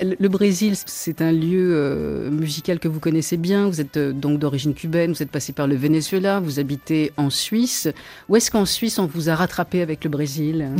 Le, 0.00 0.16
le 0.18 0.28
Brésil, 0.28 0.74
c'est 0.86 1.20
un 1.20 1.32
lieu 1.32 2.28
musical 2.30 2.78
que 2.78 2.88
vous 2.88 3.00
connaissez 3.00 3.36
bien. 3.36 3.57
Vous 3.66 3.80
êtes 3.80 3.96
euh, 3.96 4.12
donc 4.12 4.38
d'origine 4.38 4.74
cubaine, 4.74 5.12
vous 5.12 5.22
êtes 5.22 5.30
passé 5.30 5.52
par 5.52 5.66
le 5.66 5.74
Venezuela, 5.74 6.40
vous 6.40 6.60
habitez 6.60 7.12
en 7.16 7.30
Suisse. 7.30 7.88
Où 8.28 8.36
est-ce 8.36 8.50
qu'en 8.50 8.64
Suisse 8.64 8.98
on 8.98 9.06
vous 9.06 9.28
a 9.28 9.34
rattrapé 9.34 9.82
avec 9.82 10.04
le 10.04 10.10
Brésil? 10.10 10.70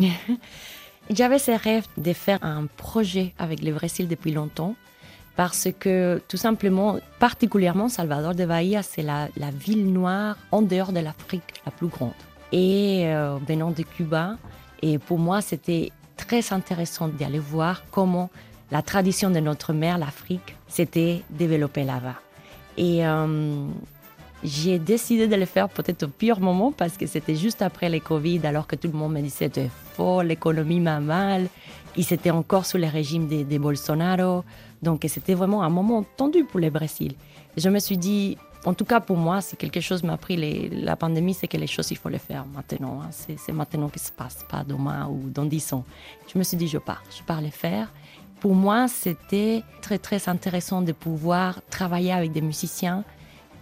J'avais 1.11 1.39
ce 1.39 1.53
rêve 1.53 1.87
de 1.97 2.13
faire 2.13 2.39
un 2.43 2.67
projet 2.77 3.33
avec 3.39 3.63
le 3.63 3.73
Brésil 3.73 4.09
depuis 4.09 4.33
longtemps 4.33 4.77
parce 5.37 5.69
que 5.79 6.21
tout 6.29 6.37
simplement, 6.37 6.99
particulièrement 7.19 7.89
Salvador 7.89 8.35
de 8.35 8.45
Bahia, 8.45 8.83
c'est 8.83 9.03
la, 9.03 9.29
ville 9.53 9.93
noire 9.93 10.37
en 10.51 10.63
dehors 10.63 10.93
de 10.93 11.01
l'Afrique 11.01 11.63
la 11.65 11.71
plus 11.71 11.87
grande. 11.87 12.13
Et 12.53 13.05
euh, 13.07 13.39
venant 13.47 13.71
de 13.71 13.83
Cuba, 13.83 14.37
et 14.83 14.99
pour 14.99 15.19
moi 15.19 15.41
c'était 15.41 15.93
très 16.17 16.53
intéressant 16.53 17.09
d'aller 17.09 17.39
voir 17.39 17.85
comment 17.91 18.31
la 18.71 18.83
tradition 18.83 19.31
de 19.31 19.41
notre 19.41 19.73
mère, 19.73 19.97
l'Afrique, 19.97 20.57
s'était 20.67 21.23
développée 21.31 21.85
là-bas. 21.85 22.17
Et 22.79 23.05
euh, 23.05 23.67
j'ai 24.45 24.79
décidé 24.79 25.27
de 25.27 25.35
le 25.35 25.47
faire 25.47 25.69
peut-être 25.69 26.05
au 26.05 26.09
pire 26.09 26.39
moment 26.41 26.71
parce 26.71 26.97
que 26.97 27.07
c'était 27.07 27.35
juste 27.35 27.61
après 27.61 27.91
le 27.91 27.99
Covid, 27.99 28.41
alors 28.47 28.67
que 28.69 28.77
tout 28.77 28.87
le 28.87 28.97
monde 28.97 29.13
me 29.15 29.21
disait 29.21 29.47
c'était 29.47 29.71
faux, 29.95 30.23
l'économie 30.23 30.79
m'a 30.81 31.01
mal. 31.01 31.49
Ils 31.97 32.13
étaient 32.13 32.31
encore 32.31 32.65
sous 32.65 32.79
le 32.79 32.87
régime 32.87 33.27
de, 33.27 33.43
de 33.43 33.59
Bolsonaro. 33.59 34.45
Donc 34.81 35.05
c'était 35.09 35.35
vraiment 35.35 35.63
un 35.65 35.71
moment 35.71 36.05
tendu 36.17 36.45
pour 36.45 36.61
le 36.61 36.71
Brésil. 36.71 37.15
Je 37.57 37.69
me 37.69 37.81
suis 37.81 37.99
dit, 37.99 38.37
en 38.65 38.75
tout 38.75 38.85
cas 38.85 39.01
pour 39.01 39.17
moi, 39.17 39.41
si 39.41 39.57
quelque 39.57 39.81
chose 39.81 40.05
m'a 40.05 40.17
pris 40.17 40.37
les- 40.37 40.69
la 40.69 40.95
pandémie, 40.95 41.35
c'est 41.35 41.49
que 41.49 41.57
les 41.57 41.67
choses, 41.67 41.91
il 41.91 41.97
faut 41.97 42.09
les 42.09 42.21
faire 42.21 42.45
maintenant. 42.55 43.01
hein. 43.03 43.11
C'est 43.11 43.53
maintenant 43.53 43.89
que 43.89 43.99
se 43.99 44.13
passe, 44.13 44.45
pas 44.49 44.63
demain 44.63 45.09
ou 45.09 45.29
dans 45.31 45.45
dix 45.47 45.73
ans. 45.73 45.85
Je 46.33 46.39
me 46.39 46.45
suis 46.45 46.57
dit, 46.57 46.69
je 46.69 46.79
pars, 46.79 47.03
je 47.11 47.25
pars 47.25 47.41
les 47.41 47.51
faire. 47.51 47.93
Pour 48.41 48.55
moi, 48.55 48.87
c'était 48.87 49.65
très 49.83 49.99
très 49.99 50.29
intéressant 50.29 50.81
de 50.83 50.93
pouvoir 50.93 51.61
travailler 51.71 52.13
avec 52.13 52.31
des 52.33 52.41
musiciens 52.41 53.05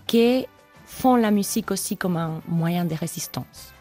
qui 0.07 0.47
font 0.85 1.17
la 1.17 1.31
musique 1.31 1.71
aussi 1.71 1.97
comme 1.97 2.17
un 2.17 2.43
moyen 2.47 2.85
de 2.85 2.95
résistance, 2.95 3.73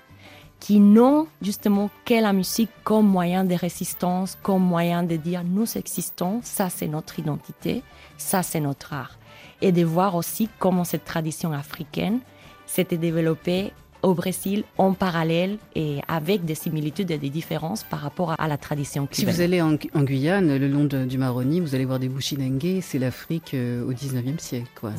qui 0.60 0.80
n'ont 0.80 1.28
justement 1.42 1.90
que 2.06 2.14
la 2.14 2.32
musique 2.32 2.72
comme 2.84 3.08
moyen 3.08 3.44
de 3.44 3.56
résistance, 3.56 4.38
comme 4.42 4.64
moyen 4.64 5.04
de 5.04 5.18
dire 5.18 5.44
nous 5.44 5.78
existons, 5.78 6.40
ça 6.44 6.70
c'est 6.70 6.88
notre 6.88 7.20
identité, 7.20 7.84
ça 8.18 8.42
c'est 8.42 8.62
notre 8.62 8.94
art. 8.94 9.18
Et 9.62 9.72
de 9.72 9.84
voir 9.84 10.16
aussi 10.16 10.50
comment 10.60 10.86
cette 10.86 11.06
tradition 11.06 11.52
africaine 11.52 12.20
s'était 12.66 12.98
développée 12.98 13.74
au 14.06 14.14
Brésil 14.14 14.64
en 14.78 14.94
parallèle 14.94 15.58
et 15.76 16.00
avec 16.08 16.46
des 16.46 16.56
similitudes 16.56 17.10
et 17.12 17.18
des 17.18 17.30
différences 17.30 17.84
par 17.84 18.00
rapport 18.00 18.36
à 18.40 18.48
la 18.48 18.58
tradition 18.58 19.08
Si 19.12 19.22
cubaine. 19.22 19.36
vous 19.36 19.42
allez 19.42 19.62
en, 19.62 19.74
en 19.94 20.04
Guyane, 20.04 20.58
le 20.58 20.68
long 20.68 20.86
de- 20.86 21.06
du 21.06 21.18
Maroni, 21.18 21.60
vous 21.60 21.74
allez 21.76 21.86
voir 21.86 21.98
des 22.00 22.08
Bushinengue, 22.08 22.80
c'est 22.82 23.00
l'Afrique 23.00 23.54
euh, 23.56 23.84
au 23.84 23.94
19e 23.94 24.38
siècle. 24.40 24.70
Quoi. 24.80 24.92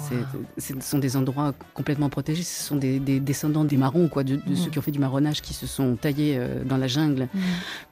Ce 0.58 0.74
sont 0.80 0.98
des 0.98 1.16
endroits 1.16 1.54
complètement 1.72 2.08
protégés, 2.08 2.42
ce 2.42 2.62
sont 2.64 2.76
des, 2.76 2.98
des 2.98 3.20
descendants 3.20 3.64
des 3.64 3.76
marrons, 3.76 4.08
quoi, 4.08 4.24
de, 4.24 4.36
de 4.36 4.40
Mm. 4.46 4.56
ceux 4.56 4.70
qui 4.70 4.78
ont 4.78 4.82
fait 4.82 4.90
du 4.90 4.98
marronnage, 4.98 5.40
qui 5.40 5.54
se 5.54 5.66
sont 5.66 5.96
taillés 5.96 6.36
euh, 6.38 6.64
dans 6.64 6.76
la 6.76 6.88
jungle 6.88 7.28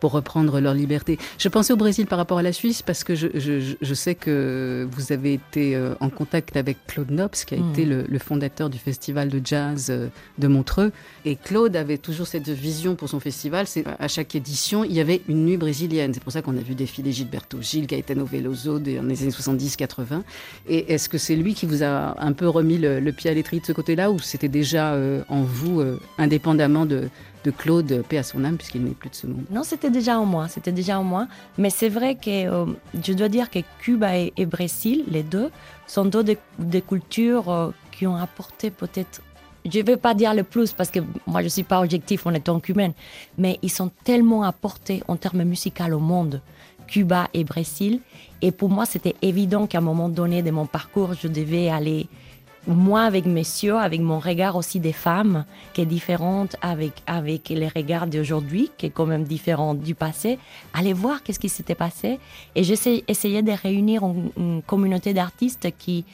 pour 0.00 0.10
reprendre 0.12 0.58
leur 0.60 0.74
liberté. 0.74 1.18
Je 1.38 1.48
pensais 1.48 1.72
au 1.72 1.76
Brésil 1.76 2.06
par 2.06 2.18
rapport 2.18 2.38
à 2.38 2.42
la 2.42 2.52
Suisse 2.52 2.82
parce 2.82 3.04
que 3.04 3.14
je, 3.14 3.28
je- 3.34 3.60
je- 3.60 3.76
je 3.80 3.94
sais 3.94 4.14
que 4.16 4.86
vous 4.90 5.12
avez 5.12 5.34
été 5.34 5.76
euh, 5.76 5.94
en 6.00 6.10
contact 6.10 6.56
avec 6.56 6.76
Claude 6.86 7.10
Nobs, 7.10 7.30
qui 7.46 7.54
a 7.54 7.58
Mm. 7.58 7.70
été 7.70 7.84
le, 7.84 8.04
le 8.08 8.18
fondateur 8.18 8.68
du 8.68 8.78
festival 8.78 9.28
de 9.28 9.40
jazz 9.44 9.92
de 10.38 10.48
Montreux. 10.48 10.90
Et 11.24 11.36
Claude 11.36 11.76
avait 11.76 11.98
toujours 11.98 12.26
cette 12.26 12.48
vision 12.48 12.94
pour 12.94 13.08
son 13.08 13.20
festival. 13.20 13.66
C'est 13.66 13.84
à 13.98 14.08
chaque 14.08 14.34
édition, 14.34 14.84
il 14.84 14.92
y 14.92 15.00
avait 15.00 15.22
une 15.28 15.44
nuit 15.44 15.56
brésilienne. 15.56 16.12
C'est 16.12 16.22
pour 16.22 16.32
ça 16.32 16.42
qu'on 16.42 16.56
a 16.56 16.60
vu 16.60 16.74
défiler 16.74 17.12
Gilberto 17.12 17.60
Gil, 17.60 17.86
Caetano 17.86 18.24
Veloso 18.24 18.78
les 18.78 18.98
années 18.98 19.30
70-80. 19.30 20.22
Et 20.68 20.92
est-ce 20.92 21.08
que 21.08 21.18
c'est 21.18 21.36
lui 21.36 21.54
qui 21.54 21.66
vous 21.66 21.82
a 21.82 22.20
un 22.22 22.32
peu 22.32 22.48
remis 22.48 22.78
le, 22.78 23.12
pied 23.12 23.30
à 23.30 23.34
l'étrier 23.34 23.60
de 23.60 23.66
ce 23.66 23.72
côté-là, 23.72 24.10
ou 24.10 24.18
c'était 24.18 24.48
déjà 24.48 24.94
euh, 24.94 25.22
en 25.28 25.42
vous, 25.42 25.80
euh, 25.80 26.00
indépendamment 26.18 26.84
de, 26.84 27.08
de 27.44 27.50
Claude, 27.50 28.02
paix 28.08 28.18
à 28.18 28.22
son 28.22 28.44
âme, 28.44 28.56
puisqu'il 28.56 28.82
n'est 28.82 28.90
plus 28.90 29.10
de 29.10 29.14
ce 29.14 29.26
monde? 29.26 29.44
Non, 29.50 29.62
c'était 29.62 29.90
déjà 29.90 30.18
en 30.18 30.26
moi, 30.26 30.48
c'était 30.48 30.72
déjà 30.72 30.98
en 30.98 31.04
moi. 31.04 31.28
Mais 31.58 31.70
c'est 31.70 31.88
vrai 31.88 32.16
que 32.16 32.46
euh, 32.46 32.66
je 33.02 33.12
dois 33.12 33.28
dire 33.28 33.50
que 33.50 33.60
Cuba 33.78 34.16
et, 34.16 34.46
Brésil, 34.46 35.04
les 35.08 35.22
deux, 35.22 35.50
sont 35.86 36.04
deux 36.04 36.24
des, 36.24 36.38
des 36.58 36.82
cultures 36.82 37.72
qui 37.92 38.06
ont 38.06 38.16
apporté 38.16 38.70
peut-être, 38.70 39.20
je 39.70 39.78
ne 39.78 39.84
vais 39.84 39.96
pas 39.96 40.14
dire 40.14 40.34
le 40.34 40.42
plus 40.42 40.72
parce 40.72 40.90
que 40.90 41.00
moi 41.26 41.40
je 41.40 41.46
ne 41.46 41.50
suis 41.50 41.62
pas 41.62 41.80
objectif 41.80 42.26
en 42.26 42.34
étant 42.34 42.60
cubaine, 42.60 42.92
mais 43.38 43.58
ils 43.62 43.70
sont 43.70 43.90
tellement 44.04 44.42
apportés 44.42 45.02
en 45.08 45.16
termes 45.16 45.44
musicaux 45.44 45.84
au 45.92 45.98
monde, 45.98 46.40
Cuba 46.86 47.28
et 47.32 47.44
Brésil. 47.44 48.00
Et 48.42 48.52
pour 48.52 48.68
moi, 48.68 48.84
c'était 48.84 49.16
évident 49.22 49.66
qu'à 49.66 49.78
un 49.78 49.80
moment 49.80 50.08
donné 50.08 50.42
de 50.42 50.50
mon 50.50 50.66
parcours, 50.66 51.14
je 51.14 51.28
devais 51.28 51.70
aller 51.70 52.08
moi 52.66 53.02
avec 53.02 53.26
mes 53.26 53.40
yeux, 53.40 53.76
avec 53.76 54.00
mon 54.00 54.18
regard 54.18 54.56
aussi 54.56 54.80
des 54.80 54.92
femmes, 54.92 55.44
qui 55.72 55.82
est 55.82 55.86
différente 55.86 56.56
avec, 56.62 56.92
avec 57.06 57.50
les 57.50 57.68
regards 57.68 58.06
d'aujourd'hui, 58.06 58.70
qui 58.78 58.86
est 58.86 58.90
quand 58.90 59.06
même 59.06 59.24
différent 59.24 59.74
du 59.74 59.94
passé, 59.94 60.38
aller 60.72 60.92
voir 60.92 61.22
qu'est-ce 61.22 61.40
qui 61.40 61.50
s'était 61.50 61.74
passé. 61.74 62.18
Et 62.54 62.62
essayé 63.08 63.42
de 63.42 63.52
réunir 63.52 64.02
une, 64.04 64.30
une 64.36 64.62
communauté 64.62 65.12
d'artistes 65.12 65.68
qui 65.78 66.04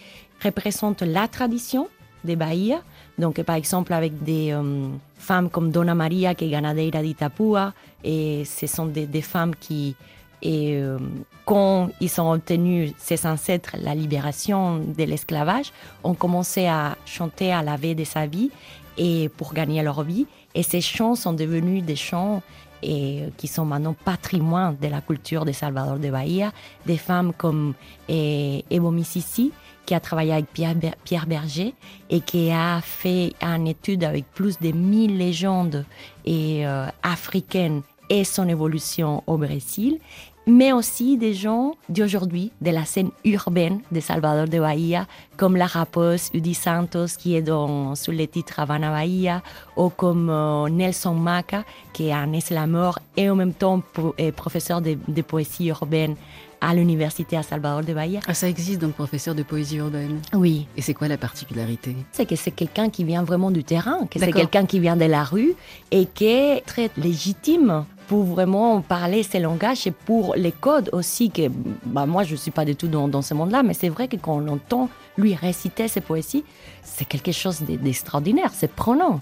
représentent 0.43 1.03
la 1.03 1.29
tradition 1.29 1.89
des 2.25 2.37
Bahia. 2.37 2.83
Donc, 3.19 3.43
par 3.43 3.57
exemple, 3.57 3.93
avec 3.93 4.23
des 4.23 4.53
euh, 4.53 4.89
femmes 5.19 5.51
comme 5.51 5.71
Dona 5.71 5.95
Maria, 5.95 6.35
qui 6.35 6.47
est 6.47 6.51
ganadeira 6.51 7.03
d'Itapua, 7.03 7.73
et 8.05 8.45
ce 8.45 8.67
sont 8.67 8.87
des, 8.87 9.23
femmes 9.23 9.55
qui, 9.55 9.95
euh, 10.45 10.99
quand 11.45 11.91
ils 12.01 12.21
ont 12.21 12.33
obtenu 12.33 12.93
ses 12.99 13.27
ancêtres 13.27 13.77
la 13.81 13.95
libération 13.95 14.79
de 14.79 15.05
l'esclavage, 15.05 15.73
ont 16.03 16.15
commencé 16.15 16.67
à 16.67 16.97
chanter 17.05 17.53
à 17.53 17.63
la 17.63 17.77
veille 17.77 17.95
de 17.95 18.05
sa 18.05 18.27
vie 18.27 18.51
et 18.97 19.29
pour 19.37 19.53
gagner 19.53 19.83
leur 19.83 20.03
vie. 20.03 20.27
Et 20.55 20.63
ces 20.63 20.81
chants 20.81 21.15
sont 21.15 21.33
devenus 21.33 21.85
des 21.85 21.97
chants 21.97 22.43
qui 22.83 23.47
sont 23.47 23.67
maintenant 23.67 23.95
patrimoine 24.05 24.75
de 24.81 24.89
la 24.89 25.03
culture 25.03 25.45
de 25.45 25.53
Salvador 25.53 25.99
de 25.99 26.11
Bahia. 26.11 26.51
Des 26.87 26.97
femmes 26.97 27.35
comme 27.35 27.75
eh, 28.09 28.65
Evo 28.71 28.91
Mississi, 28.91 29.53
qui 29.91 29.95
a 29.97 29.99
travaillé 29.99 30.33
avec 30.33 30.47
Pierre, 30.53 30.77
Ber- 30.77 30.95
Pierre 31.05 31.27
Berger 31.27 31.75
et 32.11 32.21
qui 32.21 32.53
a 32.53 32.81
fait 32.81 33.33
une 33.43 33.67
étude 33.67 34.05
avec 34.05 34.25
plus 34.33 34.57
de 34.61 34.71
1000 34.71 35.19
légendes 35.19 35.85
et, 36.25 36.65
euh, 36.65 36.87
africaines 37.03 37.83
et 38.09 38.23
son 38.23 38.47
évolution 38.49 39.25
au 39.27 39.37
Brésil, 39.37 39.99
mais 40.47 40.73
aussi 40.73 41.17
des 41.17 41.35
gens 41.35 41.75
d'aujourd'hui, 41.89 42.53
de 42.61 42.71
la 42.71 42.85
scène 42.85 43.11
urbaine 43.25 43.81
de 43.91 43.99
Salvador 43.99 44.47
de 44.47 44.61
Bahia, 44.61 45.09
comme 45.37 45.57
la 45.57 45.67
rappeuse 45.67 46.31
Udi 46.35 46.55
Santos, 46.55 47.07
qui 47.19 47.35
est 47.35 47.43
dans, 47.43 47.97
sur 47.97 48.13
le 48.13 48.27
titre 48.29 48.61
Havana 48.61 48.91
Bahia, 48.91 49.43
ou 49.77 49.89
comme 49.89 50.31
euh, 50.31 50.69
Nelson 50.69 51.15
Maca, 51.15 51.65
qui 51.93 52.07
est 52.09 52.13
un 52.13 52.39
slameur 52.39 53.01
et 53.17 53.29
en 53.29 53.35
même 53.35 53.55
temps 53.55 53.83
euh, 54.21 54.31
professeur 54.31 54.81
de 54.81 55.23
poésie 55.23 55.67
urbaine 55.67 56.15
à 56.61 56.75
l'université 56.75 57.37
à 57.37 57.43
Salvador 57.43 57.83
de 57.83 57.95
Bahia. 57.95 58.21
Ah, 58.27 58.35
ça 58.35 58.49
existe 58.49 58.81
donc 58.81 58.93
professeur 58.93 59.35
de 59.35 59.43
poésie 59.43 59.77
urbaine. 59.77 60.21
Oui, 60.35 60.67
Et 60.77 60.83
c'est 60.83 60.95
quoi 60.95 61.09
la 61.09 61.17
particularité? 61.17 61.97
C'est 62.13 62.27
que 62.27 62.37
c'est 62.37 62.51
quelqu'un 62.51 62.91
qui 62.91 63.05
vient 63.05 63.23
vraiment 63.23 63.51
du 63.51 63.65
terrain, 63.65 64.07
que 64.11 64.19
c'est 64.19 64.33
quelqu'un 64.33 64.67
qui 64.67 64.81
vient 64.81 64.97
de 64.97 65.05
la 65.05 65.25
rue 65.25 65.55
et 65.91 66.07
qui 66.07 66.27
est 66.27 66.61
très 66.67 66.91
légitime 66.97 67.85
pour 68.09 68.25
vraiment 68.25 68.81
parler 68.81 69.23
ces 69.23 69.39
langages 69.39 69.87
et 69.87 69.93
pour 69.93 70.35
les 70.35 70.53
codes 70.53 70.91
aussi. 70.93 71.31
Que, 71.31 71.49
bah, 71.87 72.07
moi, 72.07 72.25
je 72.25 72.33
ne 72.33 72.37
suis 72.37 72.51
pas 72.51 72.65
du 72.65 72.75
tout 72.75 72.89
dans, 72.89 73.07
dans 73.09 73.23
ce 73.23 73.35
monde-là, 73.35 73.63
mais 73.63 73.75
c'est 73.75 73.89
vrai 73.89 74.09
que 74.09 74.17
quand 74.17 74.43
on 74.43 74.49
entend 74.49 74.89
lui 75.19 75.35
réciter 75.35 75.89
ses 75.89 76.01
poésies, 76.01 76.45
c'est 76.83 77.05
quelque 77.05 77.33
chose 77.33 77.61
d'extraordinaire, 77.63 78.51
c'est 78.55 78.71
prenant. 78.71 79.21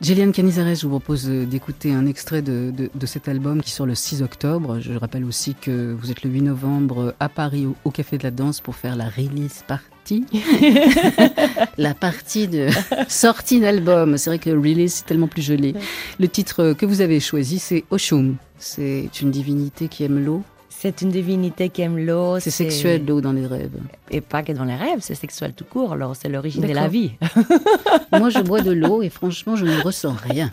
Gillian 0.00 0.32
Canizares, 0.32 0.74
je 0.74 0.82
vous 0.86 0.90
propose 0.98 1.28
euh, 1.28 1.44
d'écouter 1.46 1.92
un 1.92 2.06
extrait 2.06 2.42
de, 2.42 2.72
de- 2.76 2.90
de 2.94 3.06
cet 3.06 3.28
album 3.28 3.60
qui 3.62 3.70
sort 3.70 3.86
le 3.86 3.94
6 3.94 4.22
octobre. 4.22 4.78
Je 4.80 4.92
rappelle 4.94 5.24
aussi 5.24 5.54
que 5.54 5.94
vous 5.98 6.10
êtes 6.10 6.22
le 6.24 6.30
8 6.30 6.42
novembre 6.42 7.14
à 7.20 7.28
Paris 7.28 7.66
au, 7.66 7.74
au 7.84 7.90
Café 7.90 8.18
de 8.18 8.22
la 8.24 8.30
Danse 8.30 8.60
pour 8.60 8.74
faire 8.76 8.96
la 8.96 9.08
release 9.08 9.62
party. 9.66 10.24
la 11.78 11.94
partie 11.94 12.48
de 12.48 12.68
sortie 13.08 13.60
d'album. 13.60 14.16
C'est 14.18 14.30
vrai 14.30 14.38
que 14.38 14.50
release 14.50 14.94
c'est 14.94 15.06
tellement 15.06 15.28
plus 15.28 15.42
joli. 15.42 15.74
Le 16.18 16.28
titre 16.28 16.72
que 16.74 16.86
vous 16.86 17.00
avez 17.00 17.20
choisi 17.20 17.58
c'est 17.58 17.84
Oshum. 17.90 18.36
C'est 18.58 19.08
une 19.20 19.30
divinité 19.30 19.88
qui 19.88 20.04
aime 20.04 20.24
l'eau. 20.24 20.42
C'est 20.76 21.00
une 21.00 21.10
divinité 21.10 21.70
qui 21.70 21.80
aime 21.82 21.98
l'eau. 21.98 22.38
C'est 22.40 22.50
sexuel 22.50 23.06
l'eau 23.06 23.20
dans 23.20 23.32
les 23.32 23.46
rêves. 23.46 23.78
Et 24.10 24.20
pas 24.20 24.42
que 24.42 24.52
dans 24.52 24.64
les 24.64 24.74
rêves, 24.74 24.98
c'est 25.00 25.14
sexuel 25.14 25.54
tout 25.54 25.64
court. 25.64 25.92
Alors, 25.92 26.14
c'est 26.14 26.28
l'origine 26.28 26.62
de 26.62 26.74
la 26.74 26.88
vie. 26.88 27.12
Moi 28.12 28.28
je 28.28 28.40
bois 28.40 28.60
de 28.60 28.72
l'eau 28.72 29.02
et 29.02 29.08
franchement 29.08 29.56
je 29.56 29.64
ne 29.64 29.80
ressens 29.80 30.14
rien. 30.28 30.52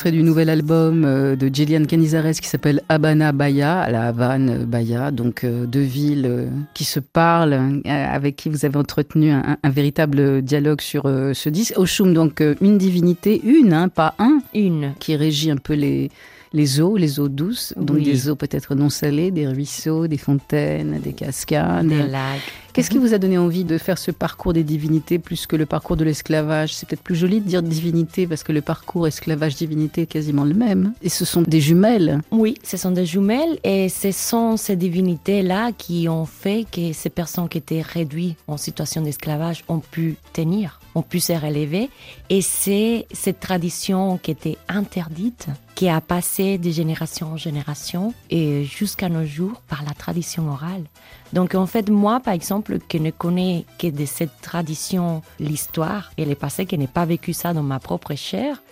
extrait 0.00 0.12
du 0.12 0.22
nouvel 0.22 0.48
album 0.48 1.04
euh, 1.04 1.36
de 1.36 1.54
Gillian 1.54 1.84
Canizares 1.84 2.32
qui 2.40 2.48
s'appelle 2.48 2.80
Habana 2.88 3.32
Bahia, 3.32 3.80
à 3.80 3.90
la 3.90 4.06
Havane 4.06 4.48
euh, 4.48 4.64
Bahia, 4.64 5.10
donc 5.10 5.44
euh, 5.44 5.66
deux 5.66 5.82
villes 5.82 6.48
qui 6.72 6.84
se 6.84 7.00
parlent, 7.00 7.82
avec 7.84 8.36
qui 8.36 8.48
vous 8.48 8.64
avez 8.64 8.78
entretenu 8.78 9.30
un, 9.30 9.58
un 9.62 9.68
véritable 9.68 10.40
dialogue 10.40 10.80
sur 10.80 11.02
ce 11.02 11.48
disque. 11.50 11.74
Oshum, 11.76 12.14
donc 12.14 12.42
une 12.62 12.78
divinité, 12.78 13.42
une, 13.44 13.74
hein, 13.74 13.90
pas 13.90 14.14
un, 14.18 14.40
Une. 14.54 14.94
qui 15.00 15.16
régit 15.16 15.50
un 15.50 15.58
peu 15.58 15.74
les, 15.74 16.10
les 16.52 16.80
eaux, 16.80 16.96
les 16.96 17.20
eaux 17.20 17.28
douces, 17.28 17.72
donc 17.76 17.96
Oui. 17.98 18.02
des 18.04 18.28
eaux 18.28 18.34
peut-être 18.36 18.74
non 18.74 18.90
salées, 18.90 19.30
des 19.30 19.46
ruisseaux, 19.46 20.06
des 20.08 20.16
fontaines, 20.18 21.00
des 21.00 21.12
cascades. 21.12 21.86
Des 21.86 22.02
lacs. 22.02 22.40
Qu'est-ce 22.72 22.90
qui 22.90 22.98
vous 22.98 23.14
a 23.14 23.18
donné 23.18 23.36
envie 23.38 23.64
de 23.64 23.78
faire 23.78 23.98
ce 23.98 24.10
parcours 24.12 24.52
des 24.52 24.62
divinités 24.62 25.18
plus 25.18 25.46
que 25.46 25.56
le 25.56 25.66
parcours 25.66 25.96
de 25.96 26.04
l'esclavage? 26.04 26.74
C'est 26.74 26.88
peut-être 26.88 27.02
plus 27.02 27.16
joli 27.16 27.40
de 27.40 27.46
dire 27.46 27.62
divinité 27.62 28.26
parce 28.28 28.42
que 28.44 28.52
le 28.52 28.60
parcours 28.62 29.06
esclavage-divinité 29.08 30.02
est 30.02 30.06
quasiment 30.06 30.44
le 30.44 30.54
même. 30.54 30.92
Et 31.02 31.08
ce 31.08 31.24
sont 31.24 31.42
des 31.42 31.60
jumelles. 31.60 32.20
Oui, 32.30 32.54
ce 32.64 32.76
sont 32.76 32.90
des 32.92 33.06
jumelles 33.06 33.58
et 33.64 33.88
ce 33.88 34.12
sont 34.12 34.56
ces 34.56 34.76
divinités-là 34.76 35.72
qui 35.76 36.08
ont 36.08 36.26
fait 36.26 36.64
que 36.70 36.92
ces 36.92 37.10
personnes 37.10 37.48
qui 37.48 37.58
étaient 37.58 37.82
réduites 37.82 38.36
en 38.46 38.56
situation 38.56 39.02
d'esclavage 39.02 39.64
ont 39.68 39.80
pu 39.80 40.16
tenir, 40.32 40.79
ont 40.94 41.02
pu 41.02 41.20
se 41.20 41.32
relever. 41.32 41.90
Et 42.28 42.42
c'est 42.42 43.06
cette 43.12 43.40
tradition 43.40 44.18
qui 44.18 44.30
était 44.30 44.58
interdite, 44.68 45.48
qui 45.74 45.88
a 45.88 46.00
passé 46.00 46.58
de 46.58 46.70
génération 46.70 47.32
en 47.32 47.36
génération 47.36 48.12
et 48.28 48.64
jusqu'à 48.64 49.08
nos 49.08 49.24
jours 49.24 49.62
par 49.68 49.82
la 49.84 49.92
tradition 49.92 50.50
orale. 50.50 50.84
Donc 51.32 51.54
en 51.54 51.66
fait, 51.66 51.88
moi, 51.88 52.20
par 52.20 52.34
exemple, 52.34 52.78
qui 52.88 53.00
ne 53.00 53.10
connais 53.10 53.64
que 53.78 53.86
de 53.86 54.04
cette 54.04 54.40
tradition 54.40 55.22
l'histoire 55.38 56.10
et 56.16 56.24
le 56.24 56.34
passé, 56.34 56.66
qui 56.66 56.76
n'ai 56.76 56.88
pas 56.88 57.04
vécu 57.04 57.32
ça 57.32 57.54
dans 57.54 57.62
ma 57.62 57.78
propre 57.78 58.14
chair, 58.14 58.62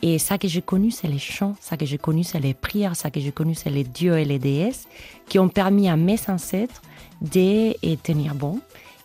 et 0.00 0.18
ça 0.18 0.38
que 0.38 0.46
j'ai 0.46 0.62
connu, 0.62 0.90
c'est 0.90 1.08
les 1.08 1.18
chants, 1.18 1.56
ça 1.60 1.76
que 1.76 1.84
j'ai 1.84 1.98
connu, 1.98 2.22
c'est 2.22 2.38
les 2.38 2.54
prières, 2.54 2.94
ça 2.94 3.10
que 3.10 3.18
j'ai 3.18 3.32
connu, 3.32 3.54
c'est 3.54 3.70
les 3.70 3.84
dieux 3.84 4.16
et 4.16 4.24
les 4.24 4.38
déesses 4.38 4.86
qui 5.28 5.38
ont 5.38 5.48
permis 5.48 5.88
à 5.88 5.96
mes 5.96 6.18
ancêtres 6.28 6.82
de 7.20 7.72
tenir 7.96 8.34
bon 8.34 8.60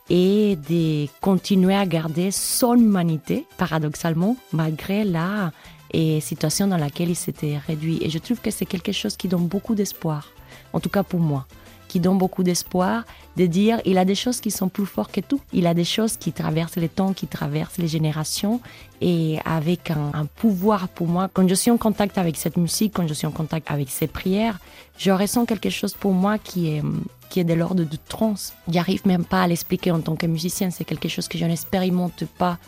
et 0.09 0.57
de 0.69 1.07
continuer 1.21 1.75
à 1.75 1.85
garder 1.85 2.31
son 2.31 2.75
humanité, 2.75 3.45
paradoxalement, 3.57 4.35
malgré 4.51 5.03
la 5.03 5.51
eh, 5.91 6.19
situation 6.19 6.67
dans 6.67 6.77
laquelle 6.77 7.09
ils 7.09 7.15
s'étaient 7.15 7.57
réduits. 7.57 7.99
Et 8.01 8.09
je 8.09 8.19
trouve 8.19 8.41
que 8.41 8.51
c'est 8.51 8.65
quelque 8.65 8.91
chose 8.91 9.15
qui 9.15 9.27
donne 9.27 9.47
beaucoup 9.47 9.75
d'espoir, 9.75 10.29
en 10.73 10.79
tout 10.79 10.89
cas 10.89 11.03
pour 11.03 11.19
moi, 11.19 11.45
qui 11.87 11.99
donne 11.99 12.17
beaucoup 12.17 12.43
d'espoir, 12.43 13.05
de 13.37 13.45
dire 13.45 13.79
il 13.85 13.97
a 13.97 14.05
des 14.05 14.15
choses 14.15 14.41
qui 14.41 14.51
sont 14.51 14.67
plus 14.67 14.85
fortes 14.85 15.11
que 15.11 15.21
tout. 15.21 15.39
Il 15.53 15.67
a 15.67 15.73
des 15.73 15.83
choses 15.83 16.17
qui 16.17 16.33
traversent 16.33 16.75
les 16.75 16.89
temps, 16.89 17.13
qui 17.13 17.27
traversent 17.27 17.77
les 17.77 17.87
générations 17.87 18.59
et 18.99 19.37
avec 19.45 19.91
un, 19.91 20.11
un 20.13 20.25
pouvoir 20.25 20.87
pour 20.89 21.07
moi. 21.07 21.29
Quand 21.31 21.47
je 21.47 21.53
suis 21.55 21.71
en 21.71 21.77
contact 21.77 22.17
avec 22.17 22.35
cette 22.35 22.57
musique, 22.57 22.93
quand 22.95 23.07
je 23.07 23.13
suis 23.13 23.27
en 23.27 23.31
contact 23.31 23.69
avec 23.69 23.89
ces 23.89 24.07
prières, 24.07 24.59
je 24.97 25.11
ressens 25.11 25.45
quelque 25.45 25.69
chose 25.69 25.93
pour 25.93 26.13
moi 26.13 26.37
qui 26.39 26.69
est 26.69 26.81
qui 27.33 27.39
est 27.39 27.43
de 27.43 27.55
l'ordre 27.55 27.83
de 27.83 27.97
trance. 28.07 28.53
J'arrive 28.69 29.07
même 29.07 29.25
pas 29.25 29.41
à 29.41 29.47
l'expliquer 29.47 29.89
en 29.91 30.01
tant 30.01 30.15
que 30.15 30.27
musicien. 30.27 30.69
C'est 30.69 30.85
quelque 30.85 31.09
chose 31.09 31.27
que 31.27 31.39
je 31.39 31.45
n'expérimente 31.45 32.25
pas 32.37 32.59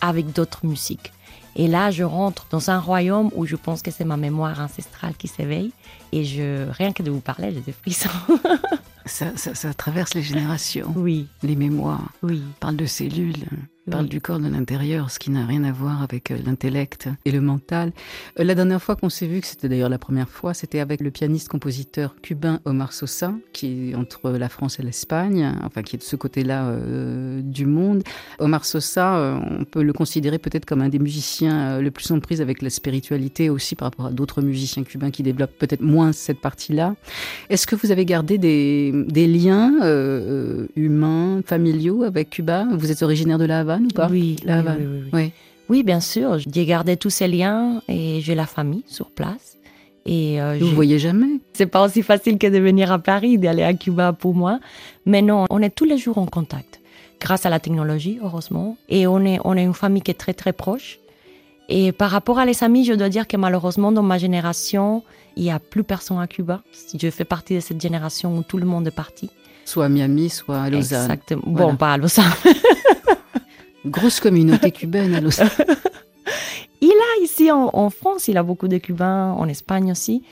avec 0.00 0.32
d'autres 0.32 0.64
musiques. 0.64 1.12
Et 1.56 1.68
là, 1.68 1.90
je 1.90 2.04
rentre 2.04 2.46
dans 2.50 2.70
un 2.70 2.78
royaume 2.80 3.30
où 3.34 3.44
je 3.44 3.54
pense 3.56 3.82
que 3.82 3.90
c'est 3.90 4.06
ma 4.06 4.16
mémoire 4.16 4.58
ancestrale 4.60 5.14
qui 5.14 5.28
s'éveille. 5.28 5.72
Et 6.12 6.24
je, 6.24 6.70
rien 6.70 6.94
que 6.94 7.02
de 7.02 7.10
vous 7.10 7.20
parler, 7.20 7.52
j'ai 7.52 7.60
des 7.60 7.72
frissons. 7.72 8.08
Ça, 9.06 9.26
ça- 9.36 9.54
ça 9.54 9.74
traverse 9.74 10.14
les 10.14 10.22
générations, 10.22 10.90
oui, 10.96 11.26
les 11.42 11.56
mémoires. 11.56 12.10
oui. 12.22 12.42
On 12.42 12.58
parle 12.58 12.76
de 12.76 12.86
cellules, 12.86 13.34
on 13.86 13.90
parle 13.90 14.08
du 14.08 14.20
corps 14.20 14.38
de 14.38 14.48
l'intérieur, 14.48 15.10
ce 15.10 15.18
qui 15.18 15.30
n'a 15.30 15.44
rien 15.44 15.62
à 15.64 15.72
voir 15.72 16.02
avec 16.02 16.30
euh, 16.30 16.38
l'intellect 16.44 17.10
et 17.26 17.30
le 17.30 17.42
mental. 17.42 17.92
Euh, 18.38 18.44
La 18.44 18.54
dernière 18.54 18.82
fois 18.82 18.96
qu'on 18.96 19.10
s'est 19.10 19.26
vu, 19.26 19.40
que 19.40 19.46
c'était 19.46 19.68
d'ailleurs 19.68 19.90
la 19.90 19.98
première 19.98 20.28
fois, 20.28 20.54
c'était 20.54 20.80
avec 20.80 21.02
le 21.02 21.10
pianiste-compositeur 21.10 22.16
cubain 22.22 22.60
Omar 22.64 22.94
Sosa, 22.94 23.34
qui 23.52 23.90
est 23.90 23.94
entre 23.94 24.30
la 24.30 24.48
France 24.48 24.80
et 24.80 24.82
l'Espagne, 24.82 25.52
enfin 25.62 25.82
qui 25.82 25.96
est 25.96 25.98
de 25.98 26.02
ce 26.02 26.16
côté-là 26.16 26.68
euh, 26.68 27.42
du 27.42 27.66
monde. 27.66 28.02
Omar 28.38 28.64
Sosa, 28.64 29.38
on 29.60 29.64
peut 29.64 29.82
le 29.82 29.92
considérer 29.92 30.38
peut-être 30.38 30.64
comme 30.64 30.80
un 30.80 30.88
des 30.88 30.98
musiciens 30.98 31.78
le 31.80 31.90
plus 31.90 32.10
en 32.10 32.20
prise 32.20 32.40
avec 32.40 32.62
la 32.62 32.70
spiritualité 32.70 33.50
aussi 33.50 33.74
par 33.74 33.86
rapport 33.86 34.06
à 34.06 34.10
d'autres 34.10 34.40
musiciens 34.40 34.82
cubains 34.82 35.10
qui 35.10 35.22
développent 35.22 35.58
peut-être 35.58 35.82
moins 35.82 36.12
cette 36.12 36.40
partie-là. 36.40 36.94
Est-ce 37.50 37.66
que 37.66 37.76
vous 37.76 37.90
avez 37.90 38.04
gardé 38.04 38.38
des, 38.38 39.26
liens 39.26 39.72
humains, 40.76 41.42
familiaux 41.44 42.02
avec 42.02 42.30
Cuba? 42.30 42.66
Vous 42.72 42.90
êtes 42.90 43.02
originaire 43.02 43.38
de 43.38 43.44
La 43.44 43.64
ou 43.82 43.88
pas? 43.88 44.08
Oui, 44.10 44.36
La 44.44 44.58
Havane. 44.58 44.78
oui, 44.78 44.86
oui, 44.86 45.00
oui. 45.04 45.10
Oui. 45.24 45.32
Oui, 45.70 45.82
bien 45.82 46.00
sûr. 46.00 46.38
J'ai 46.38 46.66
gardé 46.66 46.96
tous 46.96 47.10
ces 47.10 47.26
liens 47.26 47.80
et 47.88 48.20
j'ai 48.20 48.34
la 48.34 48.46
famille 48.46 48.84
sur 48.86 49.10
place. 49.10 49.56
Et 50.06 50.40
euh, 50.42 50.58
Vous 50.60 50.66
j'ai- 50.66 50.74
voyez 50.74 50.98
jamais? 50.98 51.40
C'est 51.54 51.64
pas 51.66 51.82
aussi 51.84 52.02
facile 52.02 52.36
que 52.36 52.46
de 52.46 52.58
venir 52.58 52.92
à 52.92 52.98
Paris, 52.98 53.38
d'aller 53.38 53.62
à 53.62 53.72
Cuba 53.72 54.12
pour 54.12 54.34
moi. 54.34 54.60
Mais 55.06 55.22
non, 55.22 55.46
on 55.48 55.62
est 55.62 55.70
tous 55.74 55.86
les 55.86 55.96
jours 55.96 56.18
en 56.18 56.26
contact. 56.26 56.80
Grâce 57.20 57.46
à 57.46 57.50
la 57.50 57.60
technologie, 57.60 58.18
heureusement. 58.22 58.76
Et 58.90 59.06
on 59.06 59.20
est, 59.24 59.38
on 59.44 59.56
est 59.56 59.62
une 59.64 59.72
famille 59.72 60.02
qui 60.02 60.10
est 60.10 60.14
très, 60.14 60.34
très 60.34 60.52
proche. 60.52 60.98
Et 61.70 61.92
par 61.92 62.10
rapport 62.10 62.38
à 62.38 62.44
les 62.44 62.62
amis, 62.62 62.84
je 62.84 62.92
dois 62.92 63.08
dire 63.08 63.26
que 63.26 63.38
malheureusement, 63.38 63.90
dans 63.90 64.02
ma 64.02 64.18
génération, 64.18 65.02
il 65.36 65.44
n'y 65.44 65.50
a 65.50 65.58
plus 65.58 65.82
personne 65.84 66.20
à 66.20 66.26
Cuba. 66.26 66.60
Je 67.00 67.08
fais 67.08 67.24
partie 67.24 67.54
de 67.54 67.60
cette 67.60 67.80
génération 67.80 68.36
où 68.36 68.42
tout 68.42 68.58
le 68.58 68.66
monde 68.66 68.86
est 68.86 68.90
parti. 68.94 69.30
Soit 69.64 69.86
à 69.86 69.88
Miami, 69.88 70.28
soit 70.28 70.60
à 70.60 70.68
Lausanne. 70.68 71.00
Exactement. 71.04 71.42
Voilà. 71.46 71.66
Bon, 71.68 71.76
pas 71.76 71.94
à 71.94 71.96
Lausanne. 71.96 72.24
Grosse 73.86 74.20
communauté 74.20 74.70
cubaine 74.70 75.14
à 75.14 75.20
Lausanne. 75.20 75.50
Il 76.80 76.90
a 76.90 77.24
ici 77.24 77.50
en, 77.50 77.70
en 77.72 77.90
France, 77.90 78.28
il 78.28 78.36
a 78.36 78.42
beaucoup 78.42 78.68
de 78.68 78.78
Cubains, 78.78 79.32
en 79.32 79.48
Espagne 79.48 79.90
aussi. 79.90 80.22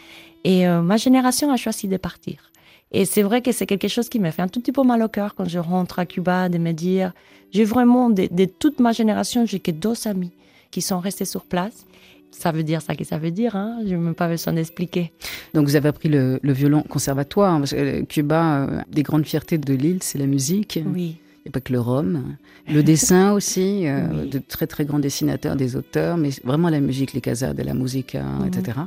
Et 0.44 0.66
euh, 0.66 0.82
ma 0.82 0.96
génération 0.96 1.50
a 1.50 1.57
choisi 1.57 1.88
de 1.88 1.96
partir. 1.96 2.50
Et 2.90 3.07
c'est 3.07 3.22
vrai 3.22 3.40
que 3.40 3.53
c'est 3.53 3.64
quelque 3.64 3.88
chose 3.88 4.09
qui 4.11 4.18
me 4.18 4.30
fait 4.30 4.42
un 4.42 4.48
tout 4.48 4.61
petit 4.61 4.72
peu 4.72 4.82
mal 4.82 5.03
au 5.03 5.09
cœur 5.09 5.34
quand 5.34 5.48
je 5.48 5.59
rentre 5.59 5.98
à 5.98 6.05
Cuba, 6.05 6.50
de 6.50 6.59
me 6.59 6.72
dire, 6.72 7.12
j'ai 7.53 7.64
vraiment, 7.64 8.11
de, 8.11 8.28
de 8.30 8.44
toute 8.44 8.80
ma 8.80 8.92
génération, 8.92 9.46
j'ai 9.46 9.61
que 9.61 9.70
deux 9.70 10.07
amis 10.07 10.32
qui 10.70 10.82
sont 10.82 10.98
restés 10.98 11.24
sur 11.24 11.44
place. 11.44 11.86
Ça 12.32 12.53
veut 12.53 12.62
dire 12.64 12.82
ça 12.82 12.94
que 12.94 13.05
ça 13.05 13.18
veut 13.18 13.30
dire, 13.30 13.57
hein 13.57 13.78
je 13.84 13.90
n'ai 13.90 13.96
même 13.96 14.14
pas 14.14 14.28
besoin 14.28 14.53
d'expliquer. 14.55 15.12
Donc 15.55 15.66
vous 15.66 15.76
avez 15.76 15.88
appris 15.88 16.09
le, 16.09 16.38
le 16.42 16.53
violon 16.53 16.82
conservatoire. 16.82 17.59
Parce 17.59 17.72
que 17.72 17.76
euh, 17.76 18.03
Cuba, 18.05 18.64
euh, 18.64 18.80
des 18.90 19.03
grandes 19.03 19.26
fiertés 19.26 19.59
de 19.59 19.74
l'île, 19.74 20.03
c'est 20.03 20.18
la 20.18 20.26
musique. 20.26 20.80
Oui, 20.86 21.16
A 21.47 21.51
pas 21.51 21.61
que 21.61 21.72
le 21.72 21.80
rhum. 21.80 22.36
Le 22.68 22.82
dessin 22.93 23.32
aussi, 23.32 23.86
euh, 23.88 24.07
Oui. 24.22 24.30
de 24.30 24.38
très 24.38 24.66
très 24.68 24.84
grands 24.84 25.01
dessinateurs, 25.01 25.57
des 25.57 25.74
auteurs, 25.74 26.16
mais 26.16 26.30
vraiment 26.45 26.68
la 26.68 26.78
musique, 26.80 27.12
les 27.14 27.20
casas 27.20 27.53
de 27.53 27.62
la 27.64 27.74
musica, 27.74 28.22
Mhm. 28.22 28.47
etc. 28.47 28.78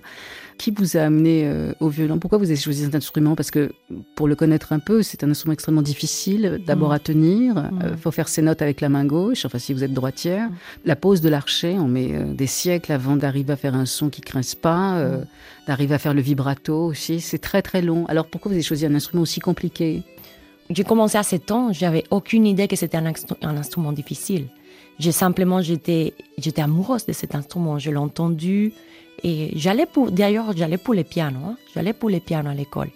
Qui 0.58 0.72
vous 0.72 0.96
a 0.96 1.02
amené 1.02 1.42
euh, 1.46 1.74
au 1.82 1.90
violon? 1.90 2.18
Pourquoi 2.18 2.38
vous 2.38 2.46
avez 2.46 2.56
choisi 2.56 2.86
cet 2.86 2.96
instrument? 2.96 3.36
Parce 3.36 3.52
que, 3.52 3.74
pour 4.16 4.30
le 4.30 4.36
connaître 4.38 4.72
un 4.72 4.80
peu, 4.80 5.04
c'est 5.04 5.22
un 5.26 5.30
instrument 5.30 5.52
extrêmement 5.52 5.82
difficile 5.82 6.62
d'abord 6.66 6.90
Mhm. 6.92 6.96
à 6.96 7.00
tenir. 7.00 7.56
Mhm. 7.56 7.80
Il 7.92 7.98
faut 7.98 8.12
faire 8.12 8.30
ses 8.30 8.42
notes 8.42 8.62
avec 8.62 8.80
la 8.80 8.88
main 8.88 9.04
gauche, 9.04 9.44
enfin 9.46 9.60
si 9.60 9.74
vous 9.74 9.84
êtes 9.84 9.94
droitière. 9.94 10.48
Mhm. 10.50 10.56
La 10.86 10.96
pose 10.96 11.20
de 11.20 11.28
l'archet, 11.28 11.74
on 11.78 11.90
met 11.90 12.12
euh, 12.14 12.34
des 12.34 12.48
siècles 12.48 12.94
avant 12.94 13.18
d'arriver 13.18 13.52
à 13.52 13.58
faire 13.58 13.76
un 13.76 13.86
son 13.86 14.10
qui 14.10 14.22
grince 14.22 14.56
pas, 14.56 14.96
euh, 14.96 15.18
Mhm. 15.18 15.26
d'arriver 15.68 15.96
à 15.96 16.00
faire 16.00 16.14
le 16.14 16.22
vibrato 16.22 16.86
aussi. 16.86 17.20
C'est 17.20 17.40
très 17.40 17.62
très 17.62 17.82
long. 17.82 18.06
Alors 18.06 18.28
pourquoi 18.28 18.48
vous 18.50 18.56
avez 18.56 18.64
choisi 18.64 18.86
un 18.86 18.96
instrument 18.96 19.24
aussi 19.24 19.42
compliqué? 19.42 20.04
J'ai 20.70 20.84
commencé 20.84 21.18
à 21.18 21.24
7 21.24 21.52
ans, 21.52 21.72
j'avais 21.74 22.04
aucune 22.10 22.46
idée 22.48 22.68
que 22.68 22.76
c'était 22.76 22.98
un, 22.98 23.06
instru- 23.06 23.38
un 23.42 23.56
instrument 23.56 23.92
difficile. 23.92 24.48
J'ai 24.98 25.12
simplement, 25.12 25.62
j'étais, 25.62 26.14
j'étais 26.38 26.62
amoureuse 26.62 27.06
de 27.06 27.14
cet 27.14 27.36
instrument, 27.36 27.78
je 27.78 27.92
l'ai 27.92 27.98
entendu 27.98 28.74
et 29.24 29.52
j'allais 29.56 29.86
pour, 29.86 30.12
d'ailleurs, 30.12 30.56
j'allais 30.56 30.78
pour 30.78 30.94
les 30.94 31.04
pianos, 31.04 31.40
hein. 31.46 31.58
j'allais 31.74 31.94
pour 31.94 32.10
les 32.10 32.20
pianos 32.20 32.50
à 32.50 32.54
l'école. 32.54 32.90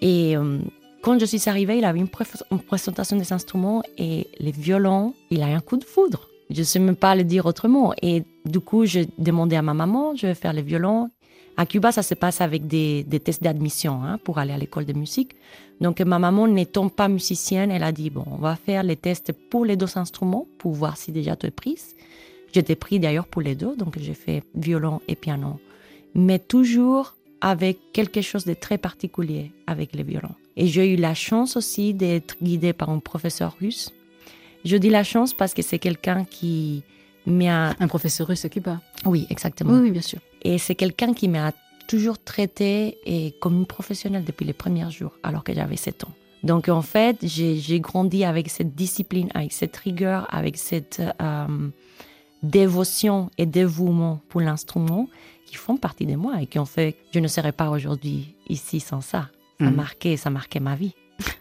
Et 0.00 0.36
euh, 0.36 0.58
quand 1.02 1.18
je 1.18 1.24
suis 1.24 1.48
arrivée, 1.48 1.78
il 1.78 1.84
avait 1.84 1.98
une, 1.98 2.08
une 2.52 2.60
présentation 2.60 3.16
des 3.16 3.32
instruments 3.32 3.82
et 3.96 4.28
les 4.38 4.52
violons, 4.52 5.14
il 5.30 5.42
a 5.42 5.46
un 5.46 5.60
coup 5.60 5.76
de 5.76 5.84
foudre. 5.84 6.28
Je 6.50 6.60
ne 6.60 6.64
sais 6.64 6.78
même 6.78 6.96
pas 6.96 7.14
le 7.16 7.24
dire 7.24 7.46
autrement. 7.46 7.92
Et 8.00 8.22
du 8.46 8.60
coup, 8.60 8.86
j'ai 8.86 9.08
demandé 9.18 9.56
à 9.56 9.62
ma 9.62 9.74
maman, 9.74 10.14
je 10.16 10.26
vais 10.28 10.34
faire 10.34 10.52
les 10.52 10.62
violons. 10.62 11.10
À 11.58 11.66
Cuba, 11.66 11.90
ça 11.90 12.04
se 12.04 12.14
passe 12.14 12.40
avec 12.40 12.68
des, 12.68 13.02
des 13.02 13.18
tests 13.18 13.42
d'admission 13.42 14.04
hein, 14.04 14.18
pour 14.22 14.38
aller 14.38 14.52
à 14.52 14.58
l'école 14.58 14.84
de 14.84 14.92
musique. 14.92 15.34
Donc 15.80 16.00
ma 16.00 16.20
maman 16.20 16.46
n'étant 16.46 16.88
pas 16.88 17.08
musicienne, 17.08 17.72
elle 17.72 17.82
a 17.82 17.90
dit 17.90 18.10
bon, 18.10 18.24
on 18.30 18.36
va 18.36 18.54
faire 18.54 18.84
les 18.84 18.94
tests 18.94 19.32
pour 19.32 19.64
les 19.64 19.76
deux 19.76 19.98
instruments 19.98 20.46
pour 20.58 20.72
voir 20.74 20.96
si 20.96 21.10
déjà 21.10 21.34
tu 21.34 21.46
es 21.46 21.50
prise. 21.50 21.96
J'étais 22.52 22.76
prise 22.76 23.00
d'ailleurs 23.00 23.26
pour 23.26 23.42
les 23.42 23.56
deux, 23.56 23.74
donc 23.74 23.98
j'ai 23.98 24.14
fait 24.14 24.44
violon 24.54 25.00
et 25.08 25.16
piano, 25.16 25.58
mais 26.14 26.38
toujours 26.38 27.16
avec 27.40 27.76
quelque 27.92 28.20
chose 28.20 28.44
de 28.44 28.54
très 28.54 28.78
particulier 28.78 29.50
avec 29.66 29.96
les 29.96 30.04
violons. 30.04 30.36
Et 30.56 30.68
j'ai 30.68 30.94
eu 30.94 30.96
la 30.96 31.14
chance 31.14 31.56
aussi 31.56 31.92
d'être 31.92 32.36
guidée 32.40 32.72
par 32.72 32.88
un 32.88 33.00
professeur 33.00 33.56
russe. 33.60 33.92
Je 34.64 34.76
dis 34.76 34.90
la 34.90 35.02
chance 35.02 35.34
parce 35.34 35.54
que 35.54 35.62
c'est 35.62 35.80
quelqu'un 35.80 36.24
qui 36.24 36.84
m'a... 37.26 37.74
Un 37.80 37.88
professeur 37.88 38.28
russe 38.28 38.44
à 38.44 38.48
Cuba? 38.48 38.80
Oui, 39.04 39.26
exactement. 39.28 39.72
Oui, 39.72 39.80
oui, 39.80 39.90
bien 39.90 40.02
sûr. 40.02 40.20
Et 40.42 40.58
c'est 40.58 40.74
quelqu'un 40.74 41.12
qui 41.14 41.28
m'a 41.28 41.52
toujours 41.86 42.18
traité 42.18 42.98
et 43.06 43.34
comme 43.40 43.56
une 43.56 43.66
professionnelle 43.66 44.24
depuis 44.24 44.44
les 44.44 44.52
premiers 44.52 44.90
jours, 44.90 45.12
alors 45.22 45.42
que 45.44 45.54
j'avais 45.54 45.76
7 45.76 46.04
ans. 46.04 46.12
Donc 46.44 46.68
en 46.68 46.82
fait, 46.82 47.16
j'ai 47.22 47.80
grandi 47.80 48.24
avec 48.24 48.48
cette 48.50 48.74
discipline, 48.74 49.28
avec 49.34 49.52
cette 49.52 49.76
rigueur, 49.76 50.26
avec 50.32 50.56
cette 50.56 51.02
euh, 51.20 51.46
dévotion 52.42 53.30
et 53.38 53.46
dévouement 53.46 54.20
pour 54.28 54.40
l'instrument 54.40 55.08
qui 55.46 55.56
font 55.56 55.76
partie 55.76 56.06
de 56.06 56.14
moi 56.14 56.40
et 56.42 56.46
qui 56.46 56.58
ont 56.58 56.66
fait 56.66 56.92
que 56.92 56.98
je 57.14 57.20
ne 57.20 57.28
serais 57.28 57.52
pas 57.52 57.70
aujourd'hui 57.70 58.34
ici 58.48 58.80
sans 58.80 59.00
ça. 59.00 59.30
Ça 59.58 59.66
Mhm. 59.66 59.74
marquait, 59.74 60.16
ça 60.16 60.30
marquait 60.30 60.60
ma 60.60 60.76
vie. 60.76 60.94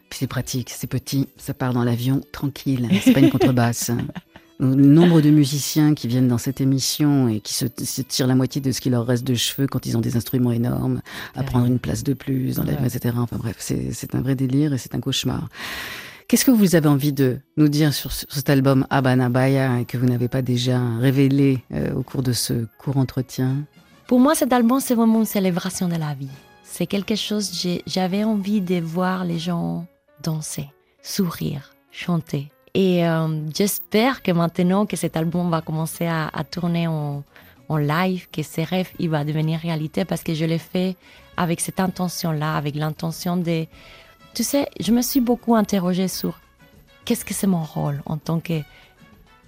Puis 0.09 0.19
c'est 0.19 0.27
pratique, 0.27 0.69
c'est 0.71 0.87
petit, 0.87 1.27
ça 1.37 1.53
part 1.53 1.73
dans 1.73 1.83
l'avion 1.83 2.21
tranquille, 2.31 2.87
c'est 3.01 3.13
pas 3.13 3.19
une 3.19 3.29
contrebasse. 3.29 3.91
Le 4.60 4.74
nombre 4.74 5.22
de 5.22 5.30
musiciens 5.30 5.93
qui 5.93 6.08
viennent 6.08 6.28
dans 6.28 6.39
cette 6.39 6.62
émission 6.62 7.28
et 7.28 7.39
qui 7.41 7.53
se, 7.53 7.66
se 7.84 8.01
tirent 8.01 8.26
la 8.28 8.34
moitié 8.36 8.60
de 8.60 8.72
ce 8.72 8.82
qui 8.82 8.89
leur 8.89 9.05
reste 9.05 9.24
de 9.24 9.36
cheveux 9.36 9.68
quand 9.68 9.86
ils 9.86 9.95
ont 9.95 10.01
des 10.01 10.18
instruments 10.18 10.51
énormes, 10.51 11.01
à 11.36 11.43
prendre 11.43 11.68
une 11.68 11.78
place 11.80 12.03
de 12.03 12.14
plus 12.14 12.55
dans 12.55 12.64
Ouais. 12.66 12.76
etc. 12.86 13.16
Enfin 13.20 13.38
bref, 13.38 13.55
c'est 13.60 14.16
un 14.16 14.22
vrai 14.22 14.34
délire 14.36 14.74
et 14.74 14.78
c'est 14.80 14.95
un 14.95 14.99
cauchemar. 14.99 15.47
Qu'est-ce 16.28 16.43
que 16.43 16.51
vous 16.51 16.76
avez 16.76 16.89
envie 16.89 17.14
de 17.14 17.38
nous 17.55 17.70
dire 17.70 17.93
sur, 17.93 18.12
sur 18.12 18.28
cet 18.32 18.49
album 18.49 18.86
Habana 18.89 19.30
Baya 19.30 19.80
et 19.80 19.86
que 19.86 19.97
vous 19.97 20.08
n'avez 20.08 20.28
pas 20.28 20.41
déjà 20.41 20.82
révélé 20.99 21.64
euh, 21.72 21.93
au 21.93 22.03
cours 22.03 22.24
de 22.24 22.34
ce 22.34 22.66
court 22.80 22.97
entretien? 22.97 23.58
Pour 24.08 24.20
moi, 24.20 24.36
cet 24.36 24.51
album, 24.53 24.80
c'est 24.82 24.95
vraiment 24.95 25.20
une 25.20 25.26
célébration 25.26 25.88
de 25.88 25.95
la 25.95 26.14
vie. 26.16 26.28
C'est 26.64 26.88
quelque 26.88 27.16
chose, 27.16 27.51
j'avais 27.86 28.24
envie 28.24 28.60
de 28.62 28.80
voir 28.80 29.24
les 29.24 29.39
gens 29.39 29.86
danser, 30.24 30.68
sourire, 31.01 31.72
chanter. 31.91 32.51
Et 32.78 33.03
euh, 33.07 33.28
j'espère 33.55 34.21
que 34.21 34.32
maintenant 34.32 34.86
que 34.86 34.95
cet 34.95 35.17
album 35.17 35.49
va 35.49 35.61
commencer 35.61 36.05
à, 36.05 36.30
tourner 36.43 36.88
en, 36.88 37.23
en 37.69 37.78
live, 37.78 38.28
que 38.32 38.43
ces 38.43 38.63
rêves, 38.63 38.91
il 38.99 39.09
va 39.09 39.23
devenir 39.23 39.59
réalité 39.59 40.05
parce 40.05 40.21
que 40.21 40.36
je 40.36 40.45
l'ai 40.45 40.59
fait 40.59 40.95
avec 41.38 41.59
cette 41.59 41.80
intention-là, 41.80 42.55
avec 42.55 42.75
l'intention 42.75 43.36
de... 43.36 43.65
Tu 44.36 44.43
sais, 44.43 44.67
je 44.80 44.91
me 44.91 45.01
suis 45.01 45.21
beaucoup 45.21 45.55
interrogée 45.55 46.07
sur 46.07 46.39
qu'est-ce 47.03 47.25
que 47.25 47.34
c'est 47.34 47.47
mon 47.47 47.63
rôle 47.63 47.99
en 48.05 48.17
tant 48.17 48.39
que 48.39 48.61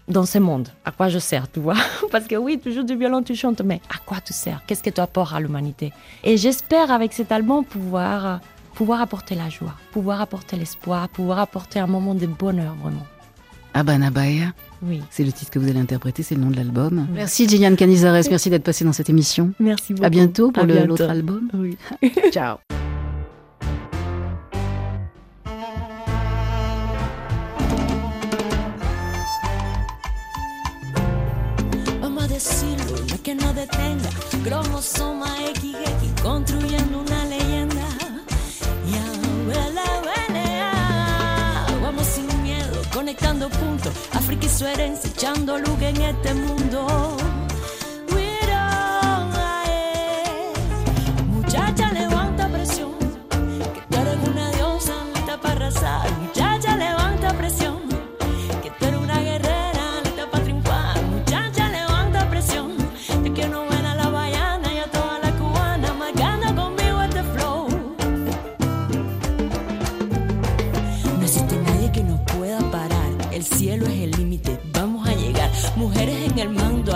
dans 0.07 0.25
ce 0.25 0.39
monde, 0.39 0.69
à 0.83 0.89
quoi 0.91 1.09
je 1.09 1.19
sers, 1.19 1.51
tu 1.51 1.59
vois? 1.59 1.77
Parce 2.11 2.25
que 2.25 2.35
oui, 2.35 2.57
toujours 2.57 2.83
du 2.83 2.95
violon, 2.95 3.21
tu 3.21 3.35
chantes, 3.35 3.61
mais 3.61 3.79
à 3.93 3.99
quoi 4.03 4.21
tu 4.21 4.33
sers? 4.33 4.63
Qu'est-ce 4.65 4.81
que 4.81 4.89
tu 4.89 5.01
apportes 5.01 5.35
à 5.35 5.39
l'humanité? 5.39 5.93
Et 6.23 6.35
j'espère 6.35 6.89
avec 6.89 7.13
cet 7.13 7.31
album 7.31 7.63
pouvoir, 7.63 8.39
pouvoir 8.73 9.01
apporter 9.01 9.35
la 9.35 9.49
joie, 9.49 9.75
pouvoir 9.91 10.19
apporter 10.19 10.55
l'espoir, 10.57 11.09
pouvoir 11.09 11.37
apporter 11.37 11.77
un 11.77 11.85
moment 11.85 12.15
de 12.15 12.25
bonheur 12.25 12.73
vraiment. 12.81 13.05
Oui. 14.81 15.01
C'est 15.09 15.23
le 15.23 15.31
titre 15.31 15.51
que 15.51 15.59
vous 15.59 15.67
allez 15.69 15.79
interpréter, 15.79 16.23
c'est 16.23 16.35
le 16.35 16.41
nom 16.41 16.51
de 16.51 16.55
l'album. 16.55 17.07
Merci 17.13 17.47
Gillian 17.47 17.75
Canizares, 17.75 18.23
merci 18.29 18.49
d'être 18.49 18.63
passée 18.63 18.85
dans 18.85 18.93
cette 18.93 19.09
émission. 19.09 19.51
Merci 19.59 19.93
beaucoup. 19.93 20.05
À 20.05 20.09
bientôt 20.09 20.51
pour 20.51 20.65
l'autre 20.65 21.09
album. 21.09 21.49
Ciao. 22.31 22.57
Conectando 43.19 43.49
puntos. 43.49 43.93
África 44.13 44.45
y 44.45 44.49
su 44.49 44.65
herencia, 44.65 45.09
echando 45.09 45.57
luz 45.57 45.81
en 45.81 46.01
este 46.01 46.33
mundo. 46.33 47.28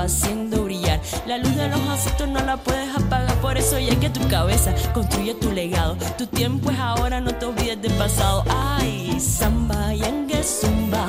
Haciendo 0.04 0.64
brillar. 0.64 1.00
La 1.26 1.38
luz 1.38 1.56
de 1.56 1.68
los 1.70 1.80
ancestros 1.82 2.30
no 2.30 2.42
la 2.42 2.58
puedes 2.58 2.96
apagar. 2.96 3.36
Por 3.42 3.58
eso 3.58 3.80
ya 3.80 3.96
que 4.00 4.10
tu 4.10 4.26
cabeza 4.28 4.74
construye 4.94 5.34
tu 5.36 5.52
legado. 5.52 5.96
Tu 6.18 6.28
tiempo 6.28 6.72
es 6.72 6.80
ahora, 6.80 7.20
no 7.22 7.34
te 7.34 7.46
olvides 7.46 7.82
del 7.82 7.94
pasado. 7.94 8.44
Ay, 8.50 9.20
samba, 9.20 9.94
yengue, 9.94 10.44
zumba. 10.44 11.08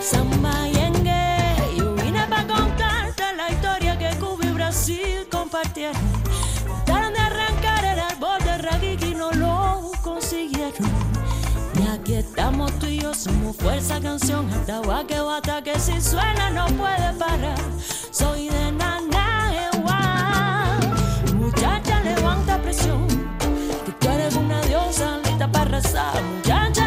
Samba, 0.00 0.52
yengue. 0.68 1.76
Yo 1.76 1.94
vine 1.94 2.26
para 2.28 2.46
contarte 2.46 3.22
la 3.36 3.50
historia 3.50 3.98
que 3.98 4.10
Cuba 4.18 4.44
y 4.44 4.52
Brasil 4.52 5.26
compartieron. 5.30 6.00
Trataron 6.86 7.12
de 7.12 7.20
arrancar 7.20 7.84
el 7.84 7.98
árbol 7.98 8.38
de 8.44 8.58
raíz 8.58 9.02
y 9.02 9.14
no 9.14 9.30
lo 9.32 9.90
consiguieron. 10.02 10.88
Y 11.80 11.86
aquí 11.88 12.14
estamos 12.14 12.72
tú 12.78 12.86
y 12.86 12.98
yo, 13.00 13.14
somos 13.14 13.56
fuerza 13.56 14.00
canción, 14.00 14.50
hasta 14.50 15.06
que 15.06 15.20
bata 15.20 15.62
que 15.62 15.78
si 15.78 16.00
suena 16.00 16.50
no 16.50 16.66
puede 16.66 17.12
parar. 17.18 17.58
Soy 18.20 18.50
de 18.50 18.72
Nanaewa, 18.72 20.00
muchacha 21.36 22.00
levanta 22.02 22.58
presión, 22.60 23.06
que 23.86 23.92
tú 23.98 24.08
eres 24.10 24.36
una 24.36 24.60
diosa 24.60 25.16
lista 25.24 25.50
para 25.50 25.64
arrasar. 25.64 26.22
Muchacha 26.22 26.79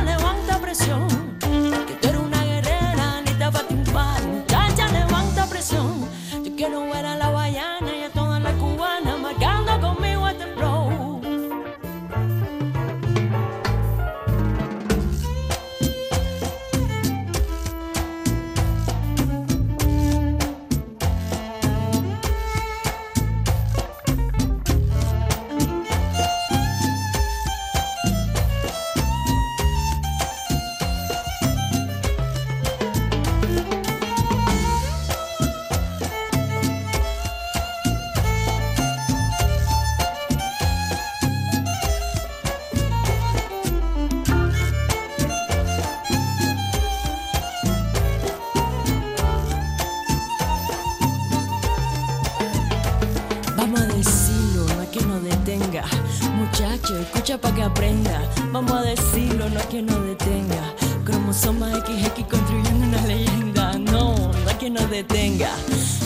no 59.49 59.59
es 59.59 59.65
que 59.67 59.81
nos 59.81 60.01
detenga. 60.05 60.73
Cromosoma 61.05 61.69
XX 61.71 62.23
construyendo 62.29 62.85
una 62.85 63.01
leyenda. 63.07 63.73
No, 63.77 64.15
no 64.15 64.49
es 64.49 64.55
que 64.57 64.69
nos 64.69 64.89
detenga. 64.89 65.51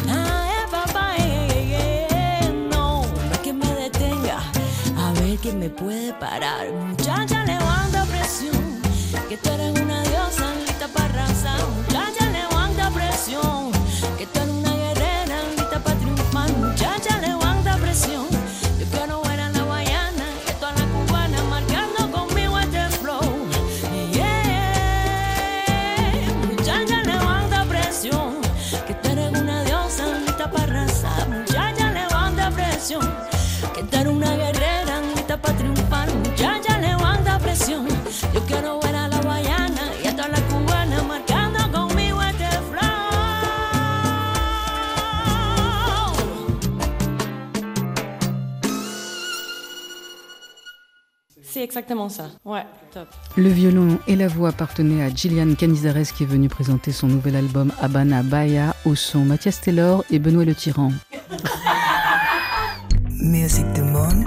Ah, 0.10 0.50
eh, 0.52 0.68
papá, 0.72 1.16
eh, 1.18 1.48
eh, 1.52 2.08
eh, 2.10 2.68
no, 2.72 3.02
no 3.04 3.32
es 3.32 3.40
que 3.40 3.54
me 3.54 3.68
detenga. 3.76 4.40
A 4.98 5.12
ver 5.20 5.38
quién 5.40 5.60
me 5.60 5.70
puede 5.70 6.14
parar. 6.14 6.72
Muchacha, 6.72 7.44
levanta 7.46 8.06
presión. 8.06 8.82
Que 9.30 9.38
tú 9.38 9.50
eres 9.50 9.80
una 9.80 10.02
diosa 10.04 10.54
lista 10.66 10.88
para 10.88 11.06
arrasar. 11.06 11.60
Muchacha, 11.78 12.30
levanta 12.32 12.90
presión. 12.92 13.72
Que 14.18 14.26
tú 14.26 14.40
eres 14.40 14.50
una 14.50 14.76
guerrera 14.76 15.44
lista 15.56 15.80
para 15.84 15.98
triunfar. 16.00 16.50
Muchacha, 16.58 17.20
levanta 17.20 17.78
presión. 17.78 18.37
C'est 51.58 51.64
exactement 51.64 52.08
ça. 52.08 52.30
Ouais, 52.46 52.68
top. 52.94 53.08
Le 53.36 53.50
violon 53.50 53.98
et 54.08 54.16
la 54.16 54.28
voix 54.28 54.50
appartenaient 54.50 55.02
à 55.02 55.10
Gillian 55.10 55.56
Canizares 55.56 56.14
qui 56.16 56.22
est 56.22 56.28
venue 56.28 56.50
présenter 56.50 56.92
son 56.92 57.08
nouvel 57.08 57.36
album 57.36 57.72
Habana 57.82 58.22
Baya 58.22 58.76
au 58.86 58.94
son 58.94 59.26
Mathias 59.26 59.60
Taylor 59.60 60.06
et 60.12 60.20
Benoît 60.20 60.46
Le 60.46 60.54
Tyran. 60.54 60.92
Musique 63.10 63.74
du 63.74 63.82
monde. 63.82 64.24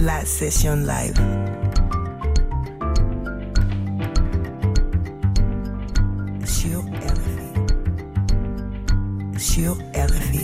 La 0.00 0.24
session 0.24 0.74
live. 0.74 1.14
Sur 6.44 6.80
RFI. 6.80 7.52
Sur 9.38 9.76
RFI. 9.94 10.41